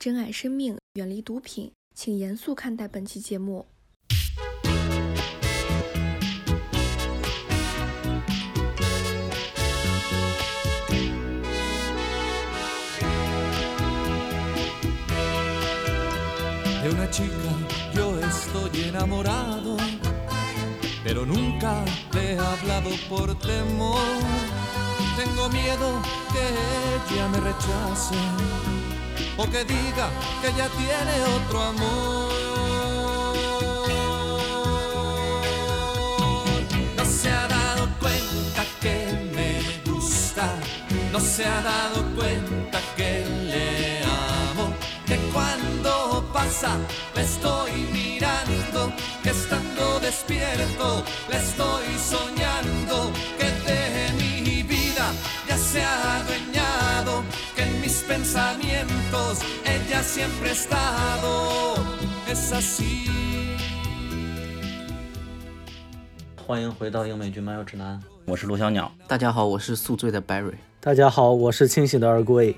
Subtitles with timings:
[0.00, 3.66] 珍爱生命，远离毒品，请严肃看待本期节目。
[16.82, 17.30] De una chica
[17.94, 19.76] yo estoy enamorado,
[21.04, 24.00] pero nunca le he hablado por temor.
[25.18, 26.00] Tengo miedo
[26.32, 28.14] que ella me rechace
[29.36, 30.10] o que diga
[30.40, 32.32] que ella tiene otro amor.
[36.96, 38.96] No se ha dado cuenta que
[39.34, 40.54] me gusta,
[41.12, 44.74] no se ha dado cuenta que le amo,
[45.06, 46.76] que cuando pasa
[47.14, 55.12] le estoy mirando, que estando despierto le estoy soñando, que de mi vida
[55.48, 56.22] ya se ha
[58.10, 61.76] pensamientos ella siempre ha estado,
[62.28, 63.08] es así.
[66.44, 68.90] 欢迎回到英美剧漫游指南，我是罗小鸟。
[69.06, 70.54] 大家好，我是宿醉的 Barry。
[70.80, 72.56] 大家好，我是清醒的二贵。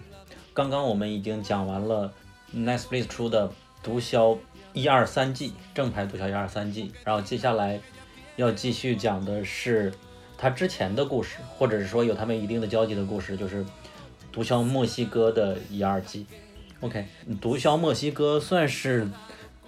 [0.55, 2.11] 刚刚我们已经讲完了
[2.56, 3.47] Netflix 出的
[3.83, 4.34] 《毒枭》
[4.72, 7.78] 一二三季，正牌《毒枭》一二三季，然后接下来
[8.37, 9.92] 要继续讲的是
[10.39, 13.62] 他之前的故事，或者是说有他们一定的交集的故事，就是
[14.33, 16.27] 《毒枭墨西哥》的一二季。
[16.80, 17.06] OK，
[17.38, 19.06] 《毒枭墨西哥》算是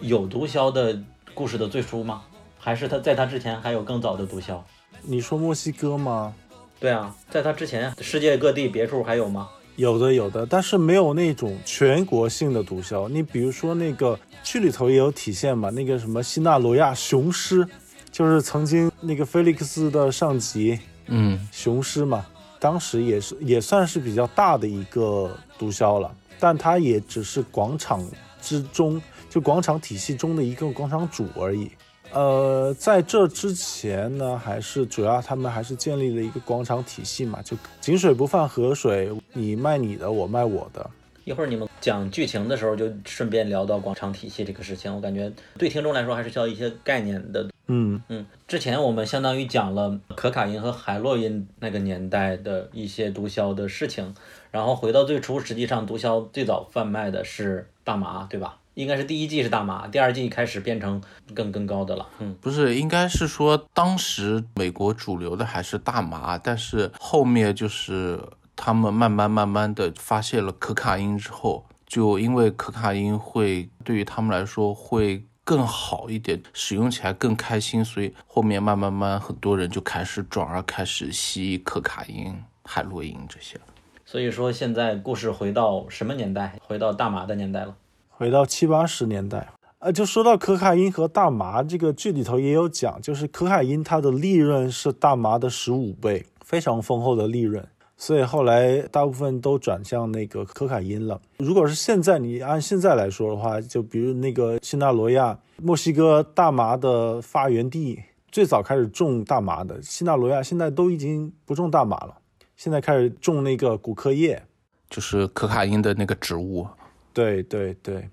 [0.01, 0.99] 有毒枭的
[1.35, 2.23] 故事的最初吗？
[2.59, 4.59] 还是他在他之前还有更早的毒枭？
[5.03, 6.35] 你说墨西哥吗？
[6.81, 9.49] 对啊，在他之前，世界各地别处还有吗？
[9.77, 13.09] 有的，有的，但是没有那种全国性的毒枭。
[13.09, 17.67] 你比如说那个剧里头也有体现嘛，那个什么西纳罗亚雄狮，
[18.11, 22.25] 就是曾经那个菲利克斯的上级，嗯，雄狮嘛，
[22.65, 28.03] 当时也是也算是比较大的一个毒枭了，但他也只是广场
[28.41, 28.99] 之中，
[29.29, 31.71] 就广场体系中的一个广场主而已。
[32.11, 40.89] 呃，在这之前呢，还是主要他们还是建立了一个广场体系嘛，就井水不犯河水，你卖你的，我卖我的。
[41.25, 44.95] 一会儿你们讲剧情的时候，就顺便聊到广场体系这个事情。
[44.95, 47.47] 我感觉对听众来说还是需要一些概念的。
[47.67, 54.15] 嗯嗯，之前我们相当于讲了可卡因和海洛因那个年代的一些毒枭的事情，
[54.51, 58.59] 然后回到最初，实际上毒枭最早贩卖的是大麻，对吧？
[58.75, 61.01] 应该是第一季是大麻，第二季开始变成
[61.33, 62.09] 更更高的了。
[62.19, 68.21] 嗯，不是，应该是说当时美国主流的还是大麻，但是后面就是
[68.57, 82.35] 他们慢慢慢慢的发现了可卡因之后，就因为可卡因会对于他们来说会更好一点，使用起来更开心，所以后面慢慢慢很多人就开始转而开始吸可卡因、
[82.65, 83.61] 海洛因这些。
[84.07, 86.59] 所以说现在故事回到什么年代？
[86.67, 87.77] 回到大麻的年代了。
[88.09, 89.49] 回到七八十年代，
[89.81, 97.67] 呃，就说到可卡因和大麻，这个剧里头也有讲，就是可卡因它的利润是大麻的十五倍，非常丰厚的利润，
[97.97, 101.21] 所以后来大部分都转向那个可卡因了。
[101.39, 112.17] 如果是现在，你按现在来说的话，就比如那个新纳罗亚，墨西哥大麻的发源地，最早开始种大麻的新纳罗亚，现在都已经不种大麻了，
[112.57, 114.43] 现在开始种那个古柯叶，
[114.91, 116.67] 就是可卡因的那个植物。
[117.13, 118.09] 对对对，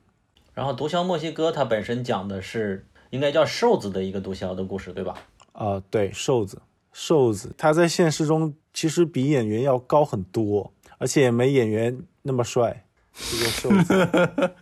[0.53, 5.15] 然后《毒枭墨西哥》它本身讲的是应该叫瘦子的一个毒枭的故事，对吧？
[5.53, 6.61] 啊、对，瘦子，
[6.93, 12.85] 瘦子，他在现实中其实比演员要高很多，而且也没演员那么帅。
[13.13, 14.55] 这个瘦子，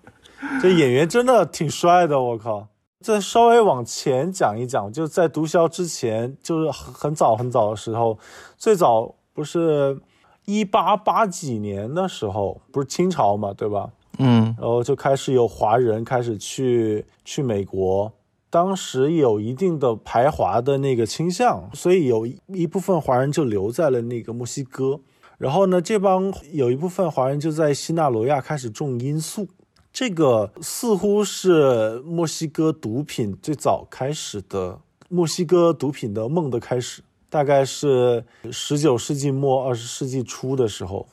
[0.61, 2.67] 这演员真的挺帅的，我靠！
[2.99, 8.17] 再稍微往前讲一讲，就在毒枭之前，就是很很早很早的时候，
[8.57, 10.01] 最早不是
[10.45, 13.91] 一八八几年的时候，不是清朝嘛，对吧？
[14.17, 18.11] 嗯，然后就开始有华人开始去去美国，
[18.49, 24.99] 当时有一定的排华的那个倾向，所以有一部分华人就留在了那个墨西哥。
[25.37, 29.47] 然后呢，这帮有一部分华人就在西纳罗亚开始种罂粟，
[29.93, 41.07] 这个似乎是墨西哥毒品最早开始的，墨西哥毒品的梦的开始，大概是十九世纪末二十世纪初的时候。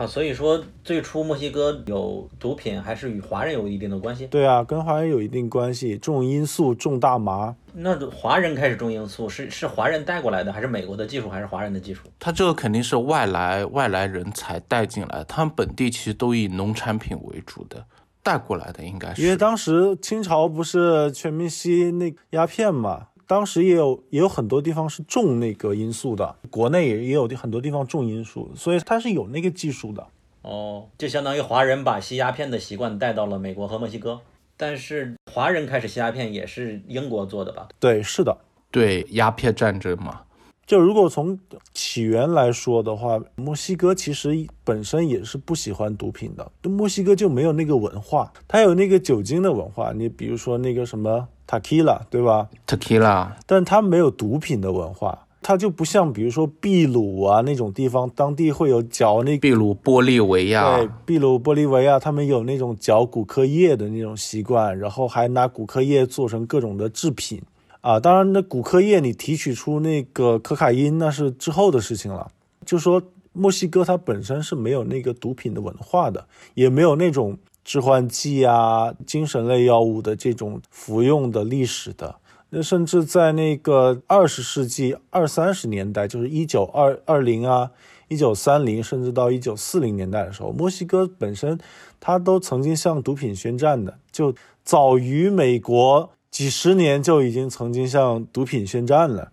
[0.00, 4.26] 啊，所以说最初墨西哥有毒品还是与华人有一定的关系。
[4.28, 7.54] 对啊，跟华人有一定关系，种罂粟、种大麻。
[7.74, 12.04] 那华人开始种罂粟是是华人带过来的，还是美国的技术，还是华人的技术？
[12.18, 17.84] 他这个肯定是外来外来人才带进来，他们本地其实都以农产品为主的，
[18.22, 19.20] 带过来的应该是。
[19.20, 30.04] 因为当时清朝不是全民吸那鸦片嘛，当时也有也有很多地方是种那个罂粟的，国内也也有很多地方种罂粟，所以它是有那个技术的。
[30.42, 34.20] 哦，就相当于华人把吸鸦片的习惯带到了美国和墨西哥。
[34.56, 37.68] 但是华人开始吸鸦片也是英国做的吧？
[37.78, 38.36] 对，是的。
[38.72, 40.22] 对，鸦片战争嘛。
[40.66, 41.38] 就如果从
[41.72, 46.50] 起源来说的话，墨西哥其实本身也是不喜欢毒品的。
[46.68, 49.92] 墨西哥就没有那个文化，它有那个酒精的文化。
[49.92, 55.26] 你比如说那个什么 tequila，对吧？tequila，但它没有毒品的文化。
[55.42, 67.40] 它就不像比如说秘鲁啊那种地方，当地会有嚼那秘鲁、玻利维亚，对，秘鲁、玻利维亚，他们有那种嚼骨科叶的那种习惯，然后还拿骨科叶做成各种的制品。
[67.80, 72.30] 啊，当然，那骨科液你提取出那个可卡因，那是之后的事情了。
[72.66, 77.38] 就说墨西哥它本身是没有那个毒品的文化的，也没有那种
[77.70, 82.16] 致幻剂啊、精神类药物的这种服用的历史的。
[82.48, 87.70] 那甚至在那个二十世纪二三十年代，就是一九二二零啊、
[88.08, 91.60] 一九三零，甚至到一九四零年代的时候，墨西哥本身
[92.00, 94.34] 它都曾经向毒品宣战的，就
[94.64, 96.10] 早于美国。
[96.28, 99.30] 几十年就已经曾经向毒品宣战了，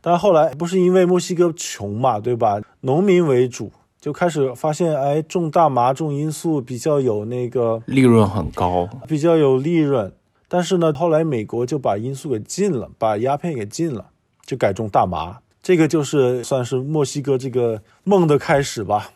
[0.00, 2.62] 但后来不是因为墨西哥穷嘛，对吧？
[2.80, 3.70] 农民为主，
[4.04, 10.12] 就开始发现，哎，种大麻、种罂粟比较有那个利润很高，比较有利润。
[10.46, 14.04] 但是呢，后来美国就把罂粟给禁了，把鸦片给禁了，
[14.44, 15.38] 就改种大麻。
[15.62, 19.12] 这个就是算是墨西哥这个梦的开始吧。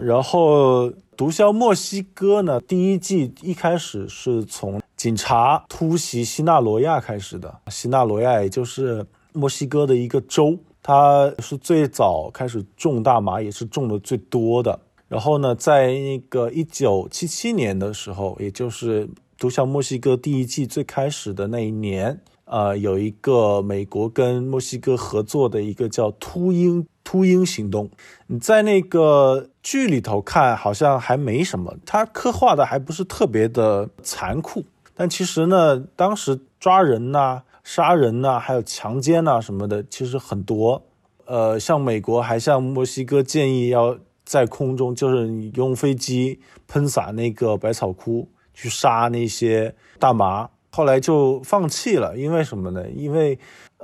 [0.00, 4.80] 然后毒枭墨西哥呢，第一季一开始是从。
[4.96, 14.80] 警察突袭西纳罗亚开始的，西纳罗亚也就是墨西哥的一个州，它是最早开始种大麻，也是种的最多的。
[15.08, 19.06] 然后呢，在那个一九七七年的时候，也就是
[19.38, 27.90] 《毒枭墨西哥》第一季最开始的那一年，呃，有一个美国跟墨西哥合作的一个叫“秃鹰秃鹰行动”。
[28.28, 34.64] 你在那个剧里头看，好像还没什么，它刻画的还不是特别的残酷。
[34.94, 40.82] 但其实呢，当时抓人呐、杀人呐，还有强奸呐什么的，其实很多。
[41.24, 52.16] 呃，像美国还向墨西哥建议要在空中，就是用飞机喷洒那个百草枯去杀那些大麻，后来就放弃了。
[52.18, 52.90] 因为什么呢？
[52.90, 53.38] 因为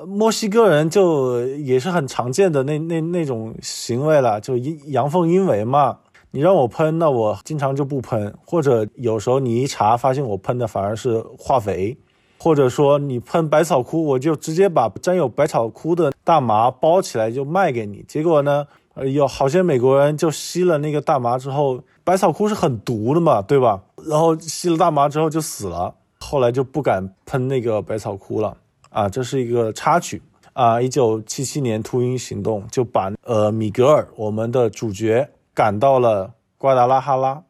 [0.07, 5.99] 墨西哥人就也是很常见的那那那种行为了，就阳奉阴违嘛。
[6.33, 11.97] 你让我喷，那我经常就不喷；或者有时候你一查发现我喷的反而是化肥，
[12.39, 18.05] 或者说你喷百草枯，我就直接把沾有百草枯的大麻包起来就卖给你。
[18.07, 18.67] 结果呢，
[19.13, 23.83] 有好些美国人就吸了那个大麻之后，百草枯是很毒的嘛，对吧？
[24.07, 28.57] 然后吸了大麻之后就死了，后来就不敢喷那个百草枯了
[28.91, 30.81] 啊，这是一个插曲啊。
[30.81, 35.29] 一九七七年秃鹰行动就把呃米格尔我们的主角。
[35.55, 37.43] 赶到了瓜达拉哈拉。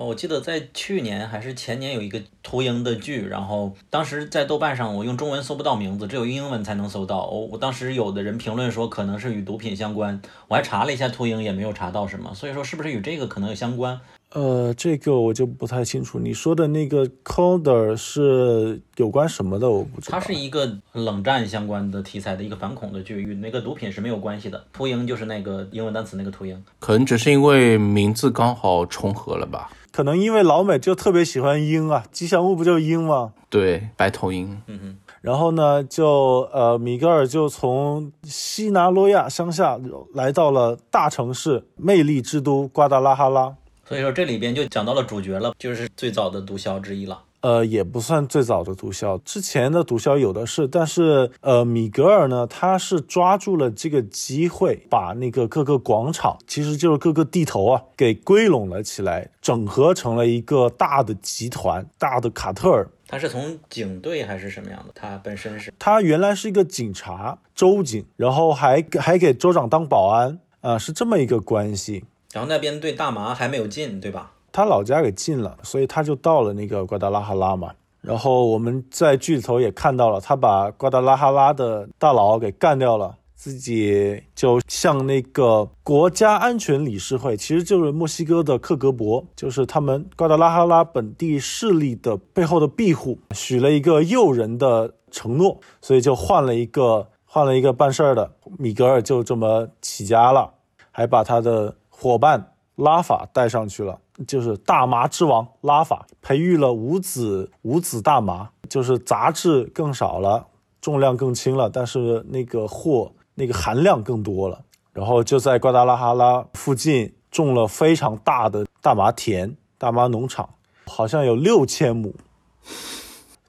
[0.00, 7.26] 哦，我记得在去年还是前年有一个秃鹰的剧，然后当时在豆瓣上我用中文搜不到名字，只有英文才能搜到。
[7.26, 10.18] 我我当时有的人评论说可能是与毒品相关，
[10.48, 14.00] 我还查了一下秃鹰也没有查到什么，所以说是不是与这个可能有相关？
[14.30, 16.18] 呃，这个我就不太清楚。
[16.18, 19.68] 你说的那个 coder 是有关什么的？
[19.68, 20.18] 我不知道。
[20.18, 24.64] 它是一个冷战相关的题材的一个反恐的剧，与那个毒品是没有关系的。
[24.72, 29.70] 秃鹰就是那个英文单词那个秃鹰，可能只是因为名字刚好重合了吧？
[29.92, 33.32] 可能因为老美就特别喜欢鹰啊，吉祥物不就鹰吗？
[33.48, 34.62] 对，白头鹰。
[34.66, 34.96] 嗯哼。
[35.20, 39.78] 然后呢，就呃，米格尔就从西拿罗亚乡下
[40.14, 43.54] 来到了大城市魅力之都瓜达拉哈拉。
[43.84, 47.22] 所以说这里边就讲到了主角了，就是最早的毒枭之一了。
[47.40, 62.88] 呃，也不算最早的毒枭，之前的毒枭有的是，但是呃，米格尔呢，他是抓住了这个机会，把那个各个广场，其实就是各个地头啊，给归拢了起来，整合成了一个大的集团，大的卡特尔。
[63.08, 64.92] 他是从警队还是什么样的？
[64.94, 65.72] 他本身是？
[65.78, 72.04] 他原来是一个警察，州警，然后还还给州长当保安啊，是这么一个关系。
[72.32, 74.30] 然后那边对大麻还没有禁，对吧？
[74.52, 77.70] 他老家给禁了，所以他就到了那个瓜达拉哈拉嘛。
[78.00, 100.54] 然后我们在剧里头也看到了，他把瓜达拉哈拉的大佬给干掉了，自己就向那个国家安全理事会，其实就是墨西哥的克格勃，就是他们瓜达拉哈拉本地势力的背后的庇护，许了一个诱人的承诺，所以就换了一个换了一个办事儿的米格尔，就这么起家了，
[100.90, 101.76] 还把他的。
[102.02, 110.46] 伙伴拉法带上去了，就是大麻之王拉法，培育了五子五子大麻，就是杂质更少了，
[110.80, 114.62] 重量更轻了，但是那个货那个含量更多了。
[114.92, 120.50] 然后就在瓜达拉哈拉附近种了非常大的大麻田、大麻农场，
[120.86, 122.14] 好像有六千亩。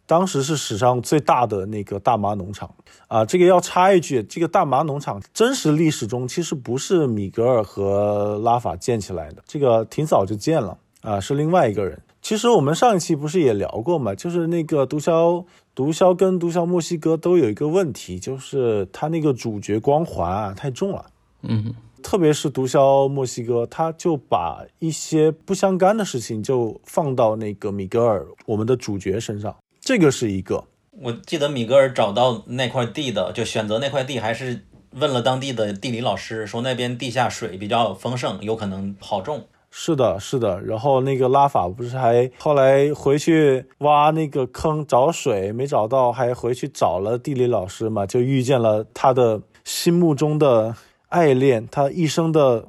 [0.05, 2.75] 当时是史上最大的那个大麻农场
[3.11, 3.25] 啊！
[3.25, 12.01] 这个要插一句，这个大麻农场真实历史中其实不是米格尔和拉法建起来的，这个挺早就建了啊，是另外一个人。
[12.21, 15.43] 其实我们上一期不是也聊过嘛，就是那个毒枭，
[15.75, 21.05] 毒枭跟毒枭墨西哥都有一个问题，就是他那个主角光环啊太重了，
[21.41, 29.53] 嗯，特别是毒枭墨西哥，他就把一些不相干的事情就放到那个米格尔我们的主角身上。
[29.81, 30.63] 这个是一个，
[31.03, 39.47] 我记得米格尔找到那块地的，就选择那块地，还是问了当地的地理老师，说那边地下水比较丰盛，有可能好种。
[39.71, 40.61] 是的，是的。
[40.61, 50.75] 然后那个拉法不是还后来回去挖那个坑找水没找到，还回去找了地理老师嘛，就遇见了他的心目中的
[51.09, 52.67] 爱恋，他一生的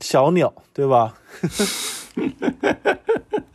[0.00, 1.18] 小鸟，对吧？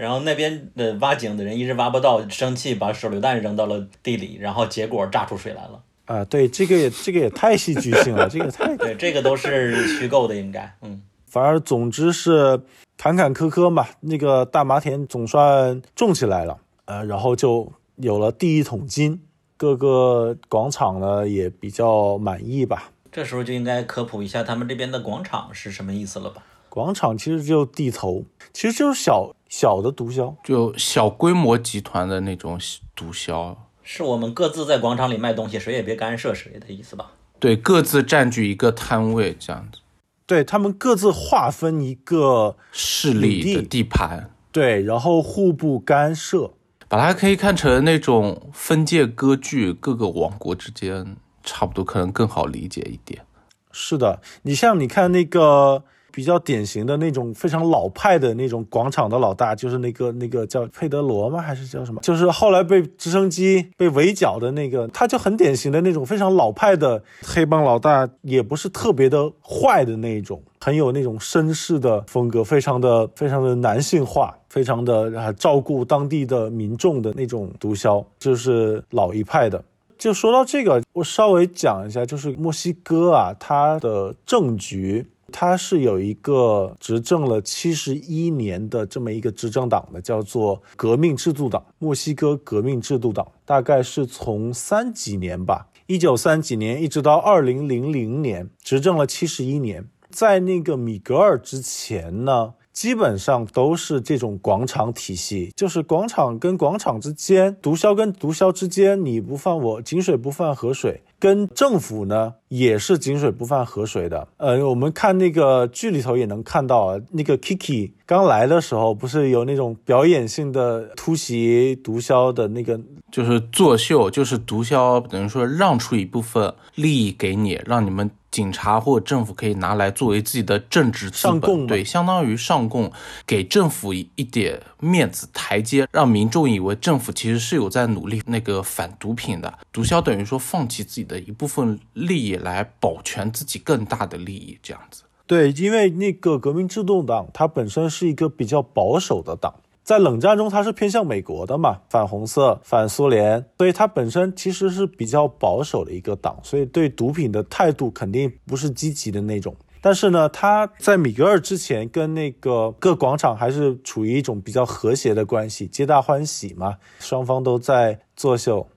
[0.00, 5.82] 然后那边的挖井的人一直挖不到，生气把手榴弹扔到了地里，然后结果炸出水来了。
[6.06, 11.02] 啊，对，这个也这个也太戏剧性了，这个太对，这个都是虚构的，应该，嗯。
[11.26, 12.58] 反而总之是
[12.96, 19.20] 坎坎坷坷嘛，那个大麻田总算种起来了，呃，然后就有了第一桶金，
[19.58, 22.90] 各个广场呢也比较满意吧。
[23.12, 26.42] 这时候就应该科普一下他们这边的广场是什么意思了吧？
[26.70, 32.58] 广场其实就地头，其实就是小小的毒枭，就小规模集团的那种
[32.94, 37.10] 毒枭，是我们各自在广场里卖东西，谁也别干涉谁的意思吧？
[37.40, 39.80] 对，各自占据一个摊位这样子。
[40.24, 46.52] 对他们各自划分一个势力的地盘，对，然后互不干涉，
[46.88, 53.26] 把它可以看成那种分界割据，各个王国之间差不多，可能更好理解一点。
[53.72, 55.82] 是的，你像你看那个。
[56.20, 61.40] 比较典型的那种非常老派的那种广场的老大，就是那个那个叫佩德罗吗？
[61.40, 62.00] 还是叫什么？
[62.02, 79.64] 就是后来被直升机被围剿的那个，他就很典型的那种非常老派的黑帮老大，也不是特别的坏的那种，很有那种绅士的风格，非常的非常的男性化，非常的啊照顾当地的民众的那种毒枭，就是老一派的。
[79.96, 85.06] 就说到这个，我稍微讲一下，就是墨西哥啊，它的政局。
[85.32, 99.88] 它是有一个执政了七十一年的这么一个执政党的，叫做革命制度党，墨西哥革命制度党，大概是从三几年吧，一九三几年一直到二零零零年，执政了七十一年。
[100.10, 102.54] 在那个米格尔之前呢？
[102.72, 111.02] 基本上都是这种广场体系，就是广场跟广场之间，毒枭跟毒枭之间，你不犯我，井水不犯河水。
[111.20, 114.26] 跟政府呢也是井水不犯河水的。
[114.38, 122.80] 呃，我们看那个剧里头也能看到，啊，那个 Kiki 刚来的时候，不是有那种表演性的突袭毒枭的那个，
[123.12, 128.10] 就是作秀，就是毒枭等于说让出一部分利益给你，让你们。
[128.30, 132.92] 警察或政府可以拿来作为自己的政治资本，对，相当于上供，
[133.26, 139.58] 给政府一点面子台阶，让民众以为政府其实是有在努力那个反毒品的。
[139.72, 145.02] 毒枭等于说放弃自己的一部分利益来保全自己更大的利益，这样子。
[145.26, 149.54] 对，因为那个革命制度党它本身是一个比较保守的党。
[149.82, 159.56] 在冷战中，它是偏向美国的嘛，反红色、反苏联，所以它本身其实是比较保守的一个党，所以对毒品的态度肯定不是积极的那种。
[159.80, 168.68] 但是呢，他在米格尔之前跟那个各广场还是处于一种比较和谐的关系，皆大欢喜嘛，双方都在作秀。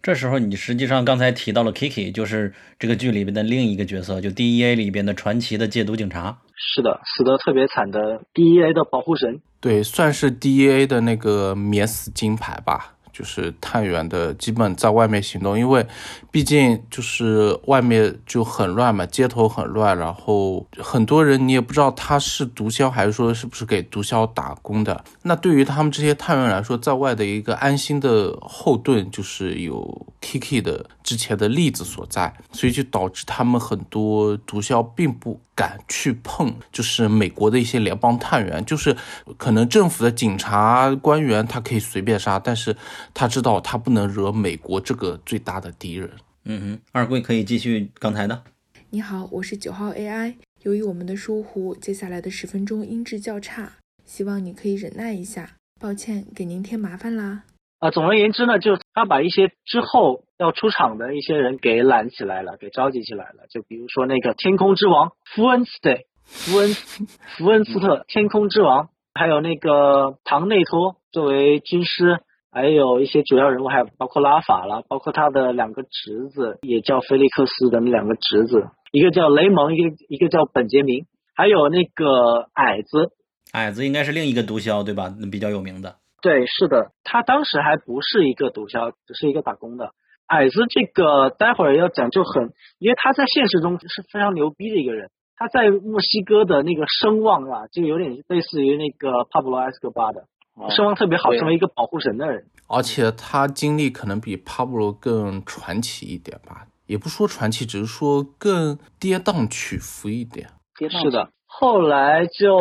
[0.00, 6.38] 这时候，你实际上刚才提到了 Kiki，就是这个剧里边的另一个角色，就 DEA 里边的传奇的戒毒警察。
[6.54, 9.40] 是的，死得特别惨的 DEA 的保护神。
[9.60, 12.94] 对，算是 DEA 的那个免死金牌吧。
[13.18, 15.84] 就是探员的基本在外面行动，因为
[16.30, 25.04] 毕竟就是外面就很乱嘛，街头很乱，然后很多人你也不知道他是毒枭还是说是不是给毒枭打工的。
[25.22, 35.40] 那对于他们这些探员来说，在外的一个安心的后盾就是有 Kiki 的之前的例子所在，所以就导致他们很多毒枭并不。
[35.58, 38.96] 敢去碰，就是美国的一些联邦探员，就是
[39.36, 42.76] 可能政府的警察官员，他可以随便杀，但是
[43.12, 46.08] 他知道他不能惹美国这个最大的敌人。
[46.44, 48.44] 嗯哼，二贵可以继续刚才的。
[48.90, 50.36] 你好，我是九号 AI。
[50.62, 53.72] 由于我们的疏忽，接下来的十分钟音质较差，
[54.06, 55.56] 希望你可以忍耐一下。
[55.80, 57.42] 抱歉，给您添麻烦啦。
[57.78, 63.46] 啊，总而言之呢，就他把一些之后要出场的一些人给揽起来了，给召集起来了。
[63.50, 72.18] 就比如说那个天空之王 e n s t e 福恩福恩斯特天空之王，还有那个唐内托作为军师，
[72.50, 83.12] 还有一些主要人物，还有包括拉法了，包括他的两个侄子，也叫菲利克斯的那两个侄子，一个叫雷蒙，一个一个叫本杰明，还有那个矮子，
[83.52, 85.14] 矮子应该是另一个毒枭对吧？
[85.18, 85.94] 那比较有名的。
[86.20, 89.92] 对，是的，他当时还不是一个毒枭，只是一个打工的。
[90.26, 100.26] 矮子这个待会儿要讲就很，因为他在现实中是非常牛逼的一个人，他在墨西哥的那个声望啊，就有点类似于那个帕布罗埃斯科巴的，
[100.70, 102.44] 声望特别好，对成为一个保护神的人。
[102.66, 110.50] 而且他经历可能比帕布罗更传奇一点吧，也不说传奇，只是说更跌宕起伏一点。
[110.90, 112.54] 是的，后来就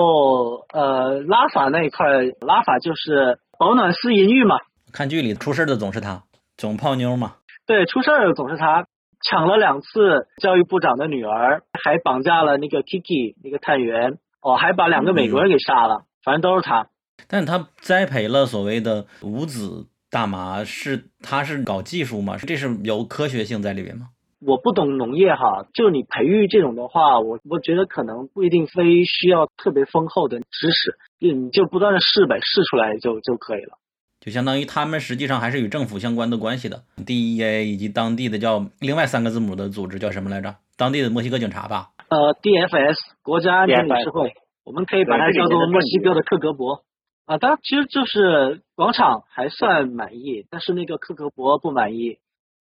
[0.72, 2.08] 呃拉法那一块，
[2.40, 4.58] 拉法就是保暖思淫欲嘛，
[4.92, 6.24] 看剧里出事的总是他，
[6.58, 7.38] 总泡妞嘛。
[7.66, 8.86] 对，出事儿的总是他，
[9.22, 16.88] 抢了两次教育部长的女儿，还绑架了那个 Kiki 那个探员，哦，还把两个美国人给杀了，反正都是他。
[17.28, 22.38] 但他栽培了所谓的无子大麻，是他是搞技术吗？
[22.38, 24.10] 这是有科学性在里面吗？
[24.40, 33.78] 我不懂农业哈，就你培育这种的话，我我觉得可能不一定非需要特别丰厚的知识，就你就不断的试呗，试出来就就可以了。
[34.20, 40.56] 就相当于他们实际上还是与政府相关的关系的，DEA 以及当地的叫另外三个字母的组织叫什么来着？
[40.76, 41.90] 当地的墨西哥警察吧。
[42.10, 46.82] 呃，DFS 国家安全理事会，我们可以把它叫做墨西哥的克格勃
[47.26, 47.38] 啊。
[47.38, 52.18] 当然，其实就是广场还算满意，但是那个克格勃不满意，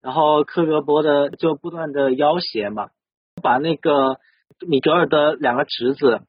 [0.07, 2.87] 然后克格勃的就不断的要挟嘛，
[3.43, 4.21] 把那个
[4.65, 6.21] 米格尔的两个侄子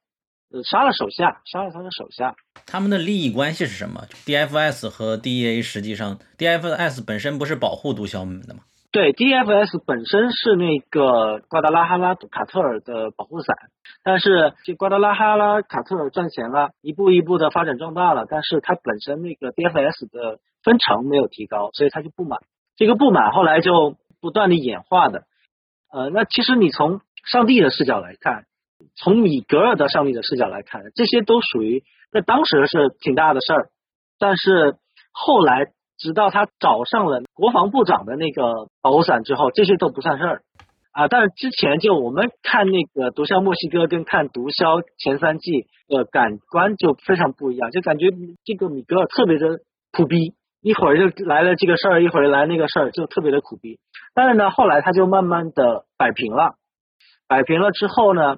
[0.51, 2.35] 呃杀了手下，杀了他的手下。
[2.65, 8.63] 他们的利益关系是什么？DFS 和 DEA 实际上，DFS 本身不是保护毒枭们的吗？
[8.91, 13.55] 对，DFS 本身是那个瓜达拉哈拉卡特尔的保护伞，
[14.03, 22.41] 但是这瓜达拉哈拉卡特尔赚钱了，一步一步的发展壮大了，但是它本身那个 DFS 的分成没有提高，所以他就不满。
[22.79, 25.23] 这个不满后来就不断的演化的。
[25.91, 28.45] 呃，那其实你从上帝的视角来看，
[28.95, 33.69] 从米格尔的上帝的视角来看，这些都属于在当时是挺大的事儿，
[34.17, 34.77] 但是
[35.11, 40.41] 后来直到他找上了国防部长的那个保护伞之后，这些都不算事儿
[40.93, 41.09] 啊。
[41.09, 48.05] 但是之前就我们看那个《毒枭墨西哥》跟看《毒枭》前三季的感官就非常不一样，就感觉
[48.45, 49.59] 这个米格尔特别的
[49.91, 53.79] 苦逼，一会儿就来了这个事儿，一会儿来那个事儿，就特别的苦逼。
[54.13, 56.55] 但是呢，后来他就慢慢的摆平了，
[57.27, 58.37] 摆平了之后呢，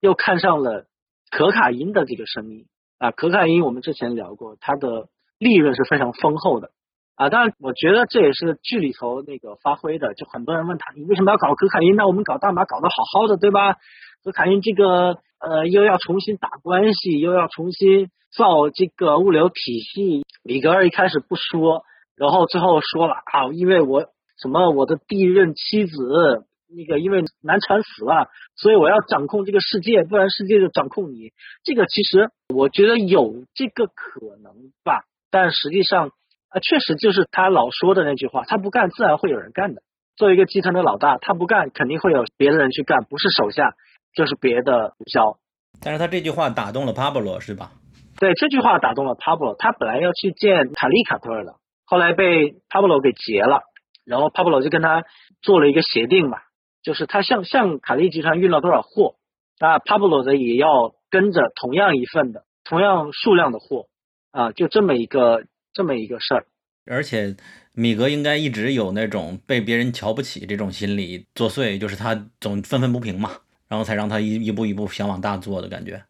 [0.00, 0.84] 又看上了
[1.30, 2.66] 可卡因的这个生意
[2.98, 3.10] 啊。
[3.10, 5.08] 可卡因我们之前聊过，它的
[5.38, 6.70] 利润是非常丰厚的
[7.16, 7.30] 啊。
[7.30, 10.12] 当然，我觉得这也是剧里头那个发挥的。
[10.14, 11.96] 就很多人问他，你为什么要搞可卡因？
[11.96, 13.76] 那我们搞大麻搞得好好的，对吧？
[14.24, 20.22] 可卡因这个呃，又要重新打关系，又要重新造这个物流体系。
[20.44, 21.82] 米格尔一开始不说，
[22.16, 24.06] 然后最后说了啊，因为我
[24.40, 31.32] 什么我的第一任妻子那个因为难产死了，所以我要掌控这个世界，不然世界就掌控你。
[31.64, 34.54] 这个其实我觉得有这个可能
[34.84, 36.10] 吧，但实际上
[36.48, 39.82] 啊，确实就是他老说的那句话，他不干自然会有人干的。
[40.16, 43.74] 作为一个集团的老大，他不干肯定会有别的人去干，不是手下
[44.14, 45.36] 就是别的毒枭。
[45.80, 47.72] 但是他这句话打动了帕布罗，是吧？
[48.18, 53.62] 对这句话打动了帕布罗，他本来要去见卡利卡特尔的，后来被帕布罗给劫了，
[54.04, 55.02] 然后帕布罗就跟他
[55.40, 56.38] 做了一个协定嘛，
[56.82, 59.16] 就是他向向卡利集团运了多少货，
[59.58, 63.86] 那帕布罗的也要跟着同样一份的、同样数量的货
[64.30, 66.46] 啊，就这么一个这么一个事儿。
[66.86, 67.36] 而且
[67.74, 73.30] 米格应该一直有那种被别人瞧不起这种心理作祟，就是他总愤愤不平嘛，
[73.72, 76.02] 然后才让他一一步一步想往大做的感觉。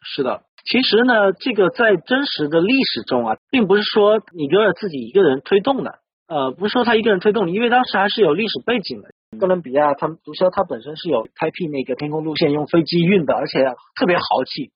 [0.00, 9.10] 是的，其实呢，这个在真实的历史中啊，并不是说米格尔自己一个人推动的，呃，不是说他一个人推动的，因为当时还是有历史背景的。
[9.38, 13.62] 哥伦比亚他们毒枭他本身是有开辟那个天空路线，用飞机运的，而且
[13.94, 14.72] 特别豪气。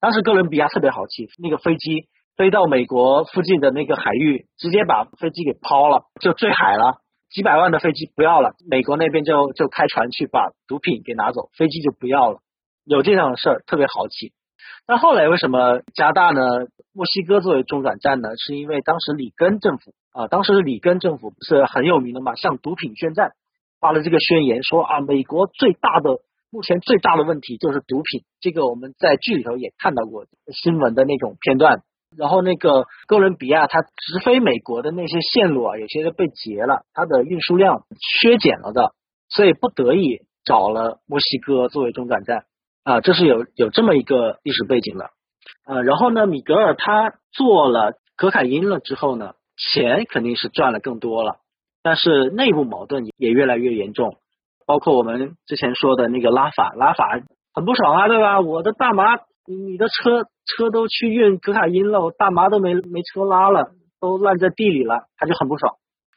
[0.00, 6.98] 当时哥伦比亚特别豪气，那个飞机飞到美国附近的那个海域，直接把飞机给抛了，就坠海了。
[7.30, 12.38] 几百万的飞机不要了，美国那边就就开船去把毒品给拿走，飞机就不要了。
[12.84, 14.32] 有这样的事儿，特别豪气。
[14.86, 16.40] 那后来为什么加大呢？
[16.92, 18.30] 墨西哥作为中转站呢？
[18.36, 23.32] 是因为当时里根政府啊，当时里根政府不是很有名的嘛，向毒品宣战，
[23.80, 28.22] 发了这个宣言说啊，美国最大的目前最大的问题就是毒品。
[28.40, 31.82] 这个我们在剧里头也看到过新闻的那种片段。
[32.16, 37.84] 然后那个哥伦比亚它直飞美国的那些线路啊，有些都被截了，它的运输量
[38.20, 38.92] 削减了的，
[39.28, 42.44] 所以不得已找了墨西哥作为中转站。
[42.84, 45.10] 啊，这是有有这么一个历史背景的。
[45.66, 51.38] 呃，然后呢，米格尔他做了可卡因了之后呢，钱肯定是赚了更多了，
[51.82, 54.18] 但是内部矛盾也越来越严重，
[54.66, 57.20] 包括我们之前说的那个拉法，拉法
[57.52, 58.40] 很不爽啊，对吧？
[58.40, 65.74] 我的大麻，你你的车车都去运可卡因了，我大麻都没没车拉了，都烂在地里了，他就很不爽。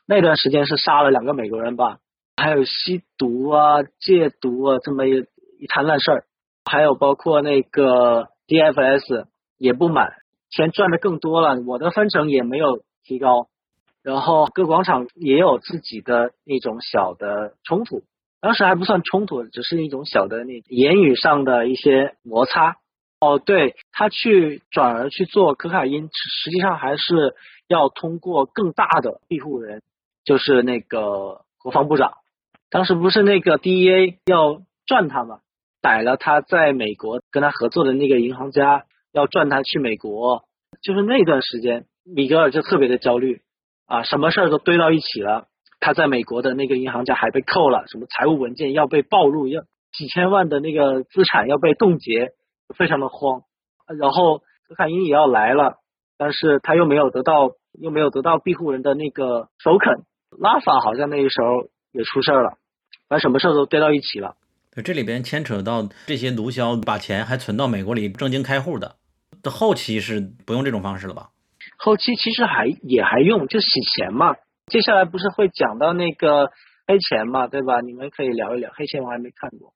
[0.08, 1.98] 那段时间是杀了两个美国人吧，
[2.38, 5.26] 还有吸毒啊、戒毒啊这么一
[5.60, 6.24] 一摊烂事儿，
[6.66, 9.26] 还有包括那个 DFS。
[9.62, 10.14] 也不满，
[10.50, 13.50] 钱赚的更多了，我的分成也没有提高，
[14.02, 18.04] 然后各广场也有自己的那种小的冲突，
[18.40, 22.78] 当时还不算冲突，只是一种小的那言语上的一些摩擦。
[23.20, 27.36] 哦，对他去转而去做可卡因，实际上还是
[27.68, 29.82] 要通过更大的庇护人，
[30.24, 32.14] 就是那个国防部长，
[32.70, 35.40] 当时不是那个 DEA 要赚他吗？
[35.82, 38.86] 逮了他在美国跟他合作的那个银行家。
[39.12, 40.44] 要赚他去美国，
[40.84, 43.42] 就是那段时间，米格尔就特别的焦虑
[43.88, 45.48] 啊，什么事儿都堆到一起了。
[45.80, 52.34] 他在美国的那个银行家还被扣了，什么财务文件要被暴露，要几千万的那个资产要被冻结，
[52.78, 53.44] 非常的慌。
[53.98, 55.78] 然后可卡因也要来了，
[56.18, 60.04] 但是他又没有得到，又没有得到庇护人的那个首肯。
[60.38, 62.52] 拉法好像那个时候也出事儿了，
[63.08, 64.36] 反正什么事儿都堆到一起了。
[64.84, 68.96] 这里边牵扯到这些毒枭把钱还存到美国里正经开户的。
[69.42, 71.30] 的后期是不用这种方式了吧？
[71.78, 74.36] 后期其实还也还用，就洗钱嘛。
[74.68, 76.52] 接下来不是会讲到那个
[76.86, 77.82] 黑钱嘛，对吧？
[77.82, 79.74] 你们可以聊一聊黑钱，我还没看过。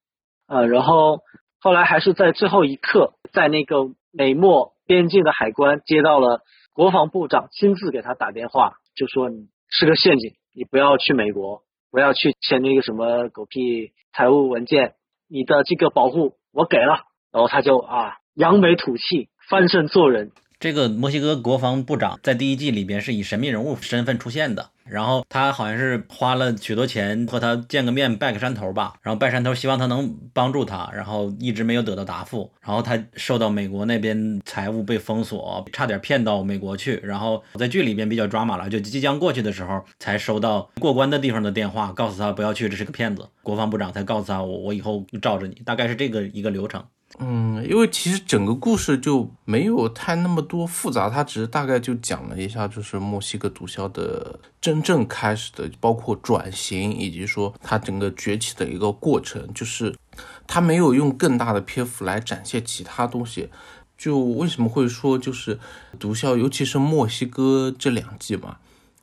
[0.47, 1.21] 呃，然后
[1.63, 3.77] 后来还是在最后一刻，在那个
[4.11, 6.41] 美墨边境的海关接到了
[6.73, 14.95] 国防部长亲自给他打电话，就说你是个陷阱，你不要去美国，不要去签那个什么狗屁财务文件，
[15.29, 19.29] 你的这个保护我给了，然后他就啊扬眉吐气。
[19.49, 20.31] 翻身做人。
[20.57, 43.27] 这个墨西哥国防部长在第一季里边是以神秘人物身份出现的，然后他好像是花了许多钱和他见个面拜个山头吧，然后拜山头希望他能帮助他，然后一直没有得到答复，然后他受到美国那边财务被封锁，差点骗到美国去，然后在剧里边比较抓马了，就即将过去的时候才收到过关的地方的电话，告诉他不要去，这是个骗子。
[43.41, 46.83] 国防部长才告诉他我我以后罩着你，大概是这个一个流程。
[47.19, 59.95] 嗯，因为其实整个故事就没有太那么多复杂，它只是大概就讲了一下，就是墨西哥毒枭的真正开始的，包括转型以及说它整个崛起的一个过程，就是
[60.47, 63.49] 它没有用更大的篇幅来展现其他东西。
[63.95, 65.59] 就为什么会说就是
[65.99, 68.57] 毒枭，尤其是墨西哥这两季嘛，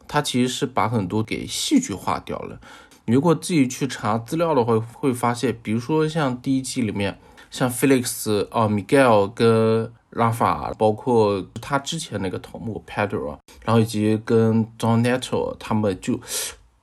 [0.08, 2.60] 它其实是把很多给戏剧化掉了。
[3.06, 7.16] 你如果自己去查资料的话，会发现，比如说像第一季里面。
[7.50, 16.18] 像 Felix、哦 Miguel 跟拉法，包括他之前那个头目 Pedro，然后以及跟 Donato 他们，就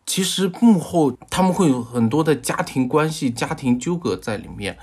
[0.06, 4.78] 其实幕后他们会有很多的家庭关系、家庭纠葛在里面，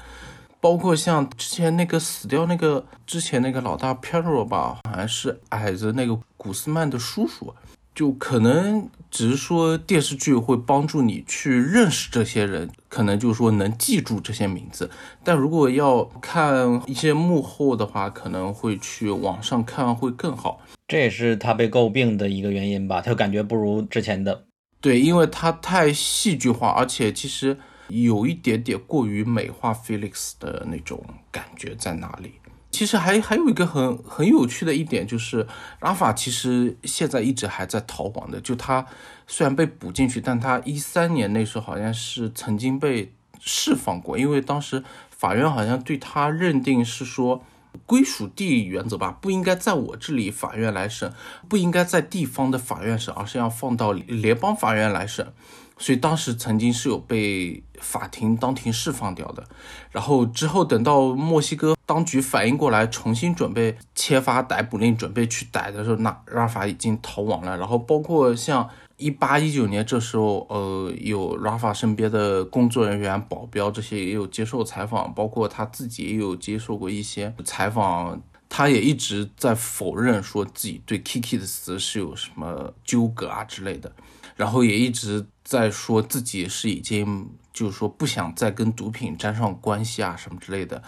[0.61, 7.55] 包括像之前那个死掉那个之前那个老大 Pedro 吧，好像是矮子那个古斯曼的叔叔。
[7.95, 14.91] 就可能只是说电视剧会帮助你去认识这些人，可能就是说能记住这些名字。
[15.23, 20.61] 但如果要看一些幕后的话，可能会去网上看会更好。
[20.89, 23.01] 这也是他被诟病的一个原因吧？
[23.01, 24.45] 他感觉不如之前的。
[24.81, 27.57] 对，因为他太戏剧化，而且其实
[27.89, 32.33] 有一点点过于美化 Felix 的那种感觉在哪里。
[32.75, 35.47] 其实还还有一个很很有趣的一点，就是
[35.81, 38.41] 拉法其实现在一直还在逃亡的。
[38.41, 38.85] 就他
[39.29, 47.45] 虽然被捕进去，但他一三年那时候好像是曾经被释放过，因为当时法院好像对他认定是说
[47.87, 51.13] 归属地原则吧，不应该在我这里法院来审，
[51.49, 55.33] 不应该在地方的法院审，而是要放到联邦法院来审。
[55.79, 59.45] 所以当时曾经是有被法庭当庭释放掉的，
[59.91, 67.57] 然后之后等到墨西哥当局反应过来，重新准备签发逮捕令，准备去逮的时候，那拉法已经逃亡了。
[67.59, 83.93] 然后包括像一八一九年这时候，呃，有拉法身边的工作人员、保镖这些也有接受采访，包括他自己也有接受过一些采访，他也一直在否认说自己对 Kiki 的死是有什么纠葛啊之类的。
[84.37, 90.83] 然后也一直在说自己是已经就是说不想再跟毒品沾上关系啊什么之类的，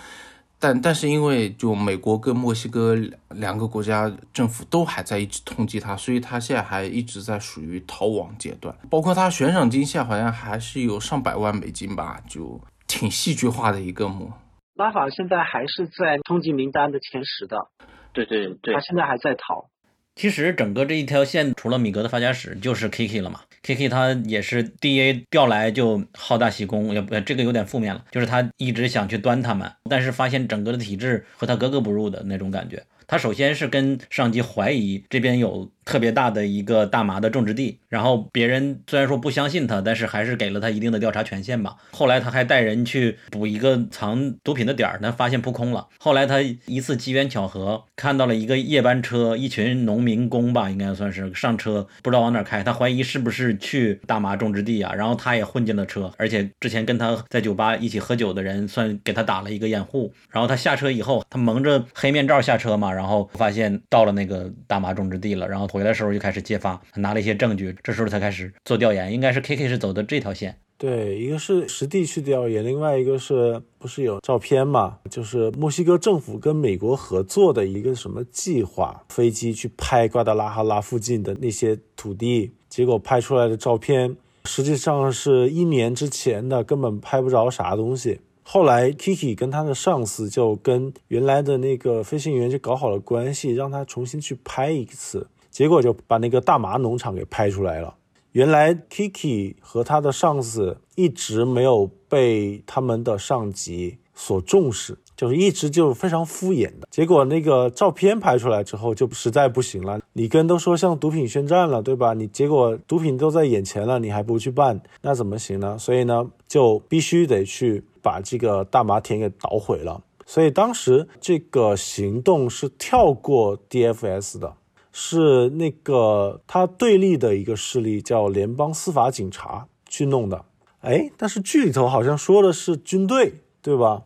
[0.58, 2.96] 但但是因为就美国跟墨西哥
[3.30, 8.74] 两个国家政府都还在一直通缉他，所以他现在还一直在属于逃亡阶段。
[8.88, 14.32] 包括他悬赏金现在好像还是有上百万美金吧，就挺戏剧化的一个幕。
[14.74, 17.68] 拉法现在还是在通缉名单的前十的，
[18.12, 19.68] 对对对他，现在还在逃。
[20.14, 23.40] 其实整个这一条线，除了米格的发家史，就是 Kiki 了嘛。
[23.62, 32.82] K K 他也是 DA 调来就好大喜功，也不这个有点负面了，就是他一直想去端他们，但是发现整个的体制和他格格不入的那种感觉。
[33.08, 41.76] 他首先是跟上级怀疑这边有特别大的一个大麻的种植地，然后别人虽然说不相信他，但是还是给了他一定的调查权限吧。
[41.92, 45.86] 后来他还带人去补一个藏毒品的点儿，但发现扑空了。
[45.98, 52.64] 后来他一次机缘巧合看到了一个夜班车，一群农民工吧，应该算是上车，不知道往哪开。
[52.64, 60.12] 他怀疑是不是去大麻种植地啊，然后他也混进了车，而且之前跟他在酒吧一起喝酒的人算给他打了一个掩护。
[60.30, 69.12] 然后他下车以后，他蒙着黑面罩下车嘛，然后发现到了那个大麻种植地了，然后回来的时候就开始揭发，拿了一些证据，这时候才开始做调研。
[69.12, 70.58] 应该是 KK 是走的这条线。
[70.78, 74.98] 对，一个是实地去调研，另外一个是不是有照片嘛？
[75.10, 88.20] 就是墨西哥政府跟美国合作的一个什么计划，飞机去拍瓜达拉哈拉附近的那些土地，结果拍出来的照片实际上是一年之前的，根本拍不着啥东西。
[88.42, 97.94] 后来 Kiki 跟他的上司就跟原来的那个飞行员就搞好了关系，让他重新去拍一次，结果就把那个大麻农场给拍出来了。
[98.32, 106.86] 原来 Kiki 和他的上司一直没有被他们的上级所重视，就是一直就非常敷衍的。
[106.90, 109.98] 结果那个照片拍出来之后，就实在不行了。
[110.12, 112.12] 里根都说向毒品宣战了，对吧？
[112.12, 115.78] 你结果毒品都在眼前了，你还不去办，那怎么行呢？
[115.78, 120.02] 所以呢，就必须得去把这个大麻田给捣毁了。
[120.26, 124.52] 所以当时这个行动是跳过 DFS 的。
[124.98, 130.46] 是那个他对立的一个势力叫联邦司法警察去弄的，
[130.80, 134.04] 哎，但是剧里头好像说的是军队，对吧？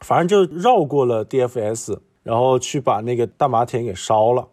[0.00, 4.48] 反正就绕过了 DFS，然后去把那个大麻田给烧了，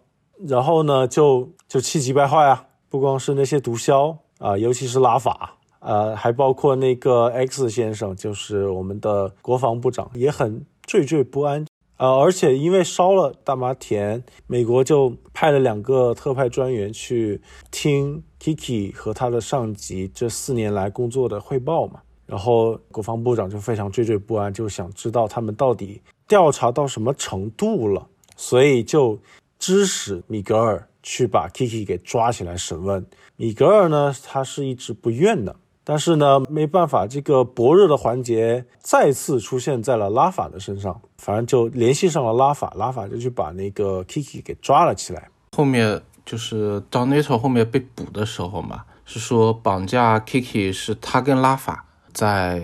[0.48, 2.68] 然后呢，就就气急败坏啊！
[2.88, 11.66] 不光是那些毒枭啊，尤其是拉法，呃，还包括那个 X 先生，就是我们的国防部长，也很惴惴不安。
[12.00, 22.00] 呃，而且因为烧了大麻田，美国就派了两个特派专员去听 Kiki 和他的上级这四年来工作的汇报嘛。
[22.26, 28.08] 然后国防部长就非常惴惴不安，就想知道他们到底调查到什么程度了，
[28.38, 29.20] 所以就
[29.58, 33.06] 指使米格尔去把 Kiki 给抓起来审问。
[33.36, 35.54] 米格尔呢，他是一直不愿的。
[35.90, 45.28] 但是呢，没办法，这个薄弱的环节再次出现在了拉法的身上，反正就联系上了拉法，拉法就去把那个 Kiki 给抓了起来。
[45.58, 52.62] 后面就是到 NATO 后面被捕的时候嘛，是说绑架 Kiki 是他跟拉法在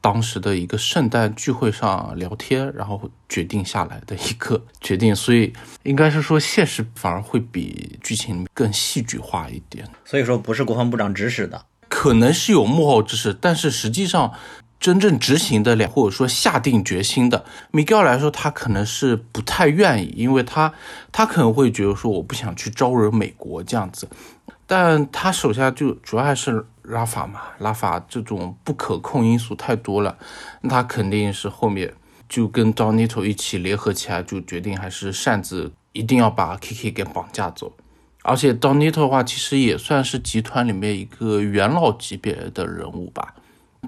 [0.00, 9.84] 当时的一个圣诞聚会上聊天，然后决定下来的一个决定，所以应该是说现实反而会比剧情更戏剧化一点。
[10.04, 11.60] 所以说不是国防部长指使的。
[11.88, 14.32] 可能是有幕后指使，但是实际上
[14.78, 20.72] 真正执行的了，或者说下定决心的，米格尔来说，他可能是不太愿意，因为他
[21.10, 24.08] 他可能会觉得说我不想去招惹美国这样子，
[24.66, 30.16] 但他手下就主要还是拉法嘛，拉法这种不可控因素太多了，
[30.60, 31.92] 那他肯定是后面
[32.28, 37.72] 就跟 Donito 一起联合起来，就决定还是擅自一定要把 Kiki 给绑架走。
[38.28, 43.34] 而且 Donito 的话，其实也算是集团里面一个元老级别的人物吧。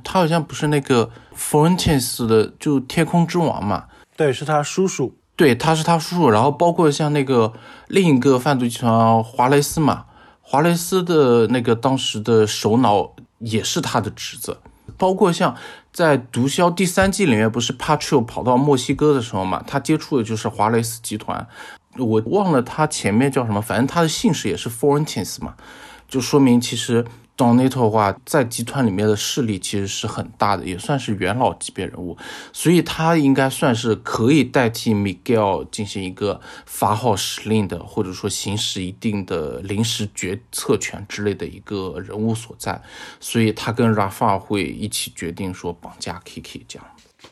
[0.02, 3.84] 他好像不是那个 Fuentes 的，就天空之王嘛。
[4.16, 5.14] 对，是他叔叔。
[5.36, 6.30] 对，他是他叔叔。
[6.30, 7.52] 然后包括像那个
[7.88, 10.06] 另一个贩毒集团华雷斯嘛，
[10.40, 14.58] 华雷斯的那个当时的首脑也是他的侄子。
[14.96, 15.56] 包括像
[15.92, 21.46] 在《毒枭》第三季里面，不是 Patrol 跑到墨西哥的时候嘛，他接触的就是华雷斯集团。
[22.00, 25.54] 我忘了他前面叫什么，反正他的姓氏也是 Fuentes 嘛，
[26.08, 27.04] 就说明其实
[27.36, 32.18] Donato 的话在集团里面的势力其实是很大的，也算是元老级别人物，
[32.52, 42.82] 所以他应该算是可以代替 Miguel 进行一个发号施令的，或者说行使一定的临时决策权之类的一个人物所在，
[43.20, 46.86] 所以他跟 Rafa 会一起决定说绑架 Kiki 这样，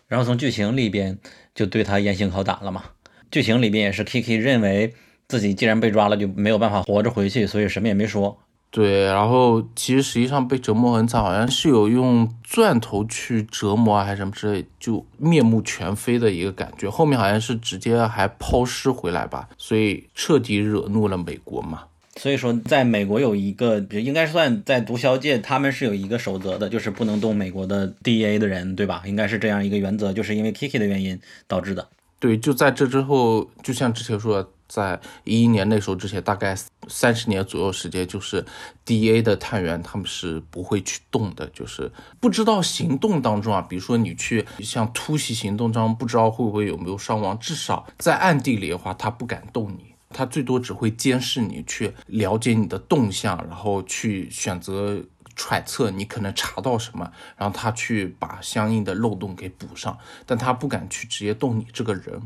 [0.07, 1.19] 然后从剧情里边
[1.55, 2.85] 就对他严刑拷打了嘛。
[3.31, 4.95] 剧情里边也是 Kiki 认为
[5.29, 8.39] 自己既然被抓了，就没有办法活着回去，所以什么也没说。
[8.71, 16.91] 对，然后其实实际上被折磨很惨，好像是有用钻头去折磨啊，还是什么之类，就面目全非的一个感觉。
[16.91, 21.85] 后面好像是直接还抛尸回来吧，所以彻底惹怒了美国嘛。
[22.17, 29.03] 所以说，在美国有一个，应该算在毒枭界，他们是有一个守则的，就是不能动美国的 DEA 的人，对吧？
[29.07, 31.89] 应该是这样一个原则，就是因为 Kiki 的原因导致的。
[32.19, 36.57] 对，就在这之后，就像之前说，在一一年那时候之前，大概
[36.89, 38.45] 三十年左右时间，就是
[38.85, 49.95] D A 的探员他们是不会去动的，就是不知道行动当中啊，比如说你去像突袭行动中，不知道会不会有没有伤亡，至少在暗地里的话，他不敢动你。
[50.11, 54.99] 他最多只会监视你，去了解你的动向，然后去选择
[55.39, 59.97] 揣测你可能查到什么，然后他去把相应的漏洞给补上，
[60.27, 62.21] 但他不敢去直接动你这个人。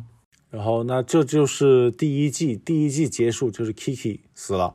[0.50, 4.74] 然后，那这就是第一季，第一季结束就是 Kiki 死了。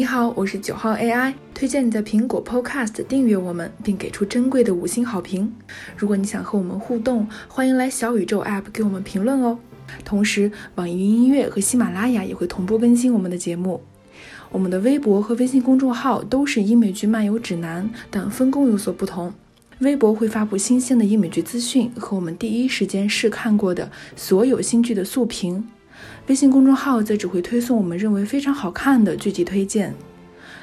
[0.00, 5.52] 你好，我是九号 AI，推荐你在苹果 Podcast 订阅我们，并给出珍贵的五星好评。
[5.94, 9.58] 如果你想和我们互动，欢迎来小宇宙 App 给我们评论哦。
[10.02, 13.82] 同时，网易云音乐和喜马拉雅也会同步更新我们的节目。
[14.50, 19.30] 我们的微博和微信公众号都是英美剧漫游指南，但分工有所不同。
[19.80, 25.68] 微博会发布新鲜的英美剧资讯和我们第一时间试看过的所有新剧的速评。
[26.30, 29.92] 微信公众号则只会推送我们认为非常好看的剧集推荐。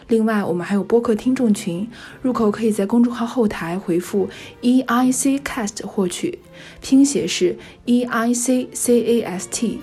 [0.07, 1.85] 另外，我们还有播客听众群，
[2.21, 4.29] 入口可以在公众号后台回复
[4.61, 6.39] E I C Cast 获取，
[6.79, 9.81] 拼写是 E I C C A S T。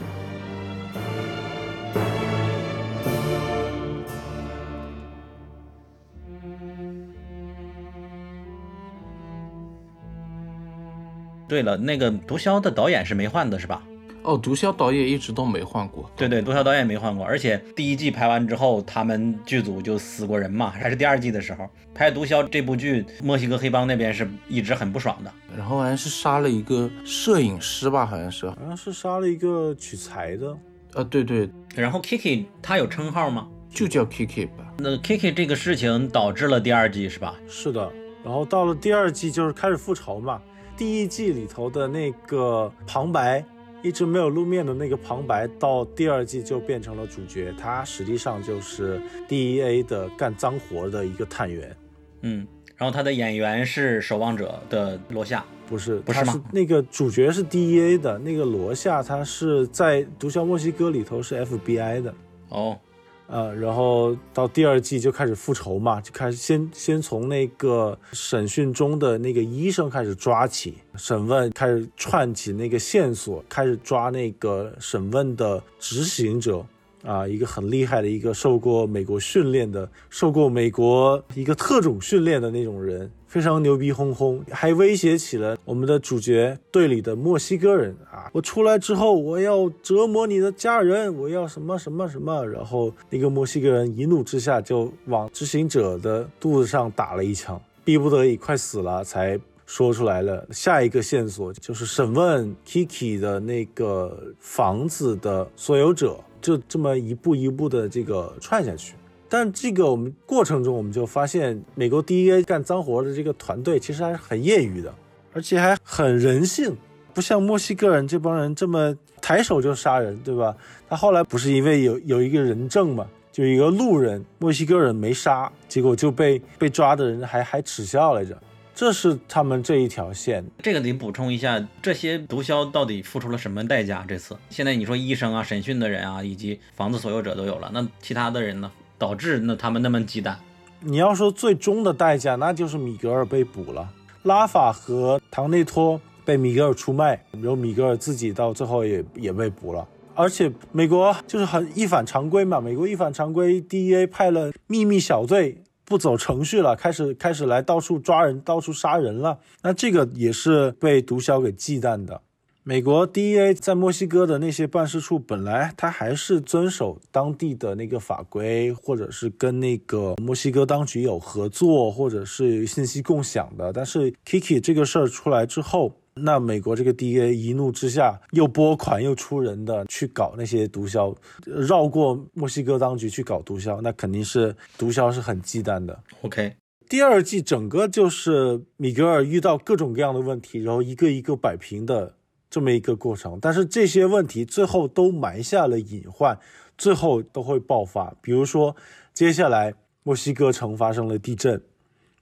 [11.46, 13.82] 对了，那个毒枭的导演是没换的，是吧？
[14.24, 16.10] 哦，毒枭导演一直都没换过。
[16.16, 25.30] 对对，毒枭导演没换过，而且第一季拍完之后，他们剧组就死过人嘛，还是第二季的时候拍毒枭这部剧，墨西哥黑帮那边是一直很不爽的。
[25.54, 30.56] 然后好像是杀了一个摄影师吧，好像是，好像是杀了一个取材的。
[30.94, 33.46] 呃，对对，然后 Kiki 他有称号吗？
[33.68, 34.72] 就叫 Kiki 吧。
[34.78, 37.34] 那 Kiki 这个事情导致了第二季是吧？
[37.46, 37.92] 是的，
[38.24, 40.40] 然后到了第二季就是开始复仇嘛。
[40.78, 43.44] 第一季里头的那个旁白。
[43.84, 47.52] 一直没有露面的那个旁白，到第二季就变成了主角。
[47.56, 51.76] 他实际上就是 DEA 的干脏活的一个探员。
[52.22, 52.46] 嗯，
[52.78, 56.42] 然后他的演员是《守望者》的罗夏，不是，不是吗？
[56.50, 62.14] 那个主角是 DEA 的，那个罗夏他是在《毒枭墨西哥》里头是 FBI 的。
[62.48, 62.78] 哦。
[63.26, 76.64] 呃，然后到第二季就开始复仇嘛，就开始先先从那个审讯中的那个医生开始抓起，审问开始串起那个线索，开始抓那个审问的执行者。
[77.02, 88.30] 啊，一个很厉害的一个受过美国训练的、受过美国一个特种训练的那种人，非常牛逼哄哄，还威胁起了我们的主角队里的墨西哥人啊！
[88.32, 92.46] 我出来之后，我要折磨你的家人，我要什么什么什么。
[92.46, 100.46] 然后那个墨西哥人一怒之下就往执行者的肚子上打了一枪，逼不得已快死了才说出来了。
[100.52, 106.16] 下一个线索就是审问 Kiki 的那个房子的所有者。
[106.40, 108.94] 就这么一步一步的这个串下去，
[109.36, 114.94] 但这个我们过程中我们就发现，美国 DEA 干脏活的这个团队其实还是很业余的，
[115.32, 116.76] 而且还很人性，
[117.12, 120.56] 不像墨西哥人这帮人这么抬手就杀人，对吧？
[120.88, 128.40] 他后来不是因为有有一个人证嘛，就一个路人墨西哥人没杀，结果就被被抓的人还还耻笑来着。
[128.72, 134.04] 这是他们这一条线，这个得补充一下，这些毒枭到底付出了什么代价？
[134.06, 138.70] 这次现在你说医生啊、审讯的人啊，以及房子所有者都有了，那其他的人呢？
[139.04, 140.34] 导致那他们那么忌惮？
[140.80, 143.86] 你要说最终的代价，那就是米格尔被捕了，
[144.22, 149.86] 拉法和唐内托被米格尔出卖，然后米格尔自己到最后也也被捕了。
[150.14, 155.58] 而且美国就是很一反常规嘛，美国一反常规，DEA 派了秘密小队。
[155.86, 159.38] 不走程序了，开始开始来到处抓人，到处杀人了。
[159.60, 162.22] 那这个也是被毒枭给忌惮的。
[162.66, 173.70] 美国 DEA 在墨西哥的那些办事处，本来他还是遵守当地的那个法规，或者是跟那个墨西哥当局有合作，或者是信息共享的。
[173.70, 186.02] 但是 Kiki 这个事儿出来之后，那美国这个 DEA 一怒之下，又拨款又出人的去搞那些毒枭，绕过墨西哥当局去搞毒枭，那肯定是毒枭是很忌惮的。
[186.22, 186.54] OK，
[186.88, 192.14] 第二季整个就是米格尔遇到各种各样的问题，然后一个一个摆平的
[192.54, 193.36] 这么一个过程。
[193.42, 196.38] 但是这些问题最后都埋下了隐患，
[196.78, 198.14] 最后都会爆发。
[198.22, 198.76] 比如说，
[199.12, 199.74] 接下来
[200.04, 201.60] 墨西哥城发生了地震，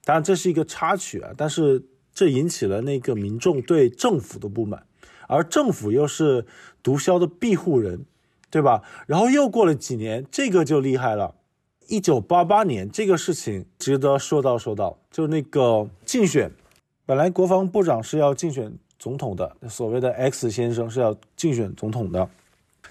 [0.03, 4.87] 当然这是一个插曲啊，但是这引起了那个民众对政府的不满，
[5.27, 6.47] 而政府又是
[6.81, 8.03] 毒枭的庇护人，
[8.49, 8.81] 对吧？
[9.05, 11.35] 然后又过了几年，这个就厉害了。
[11.87, 16.51] 一九八八年这个事情值得说道说道，就那个竞选，
[17.05, 18.73] 本来国防部长是要竞选
[19.03, 22.29] 总统的，所谓的 X 先生是要竞选总统的，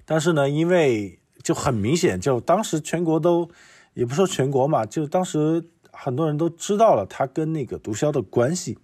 [0.04, 3.48] 但是呢，因为就很明显，就当时全国都，
[3.94, 8.76] 也不说全国嘛，就当时很多人都知道了他跟那个毒枭的关系，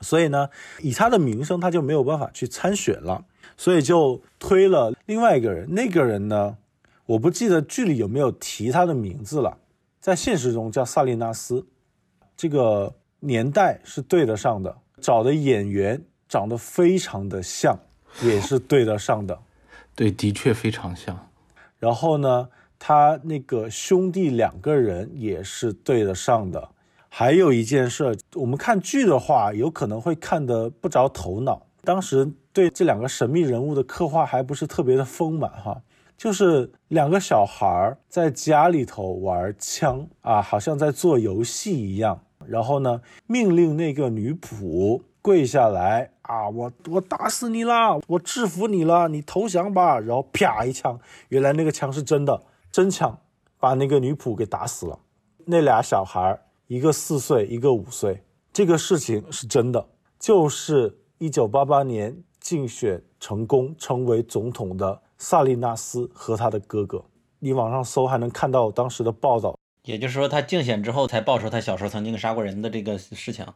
[0.00, 0.48] 所以呢，
[0.80, 3.26] 以他的名声，他就没有办法去参选了，
[3.58, 6.56] 所以就推了另外一个人，那个人呢？
[7.04, 9.58] 我不记得剧里有没有提他的名字了，
[10.00, 11.66] 在现实中叫萨利纳斯，
[12.34, 17.76] 这个年代是对得上的，找的演员长得非常的像，
[18.22, 19.36] 也是对得上的。
[19.96, 21.26] 对，的确非常像。
[21.80, 26.68] 然后呢，他那个兄弟两个人也是对得上的。
[27.08, 31.66] 还有一件事，我们看剧的话，有可能会看得不着头脑。
[31.82, 35.82] 当时对这两个神秘人物的刻画还不是特别的丰满哈。
[36.16, 42.20] 就是两个小孩儿在家里头玩枪啊，好像在做游戏一样。
[42.46, 49.98] 然后呢，命令那个女仆跪下来啊，我我打死你啦，我制服你了，你投降吧。
[49.98, 50.98] 然后啪一枪，
[51.28, 52.42] 原来那个枪是真的，
[52.72, 53.18] 真枪，
[53.58, 54.98] 把那个女仆给打死了。
[55.44, 59.86] 那俩小孩，一个四岁，一个五岁，这个事情是真的，
[60.18, 65.02] 就是一九八八年竞选成功成为总统的。
[65.22, 67.04] 萨利纳斯和他的哥哥，
[67.40, 69.54] 你网上搜还能看到当时的报道。
[69.84, 73.46] 也就是说，他竞选之后才爆出他小时候曾经杀过人的这个事情。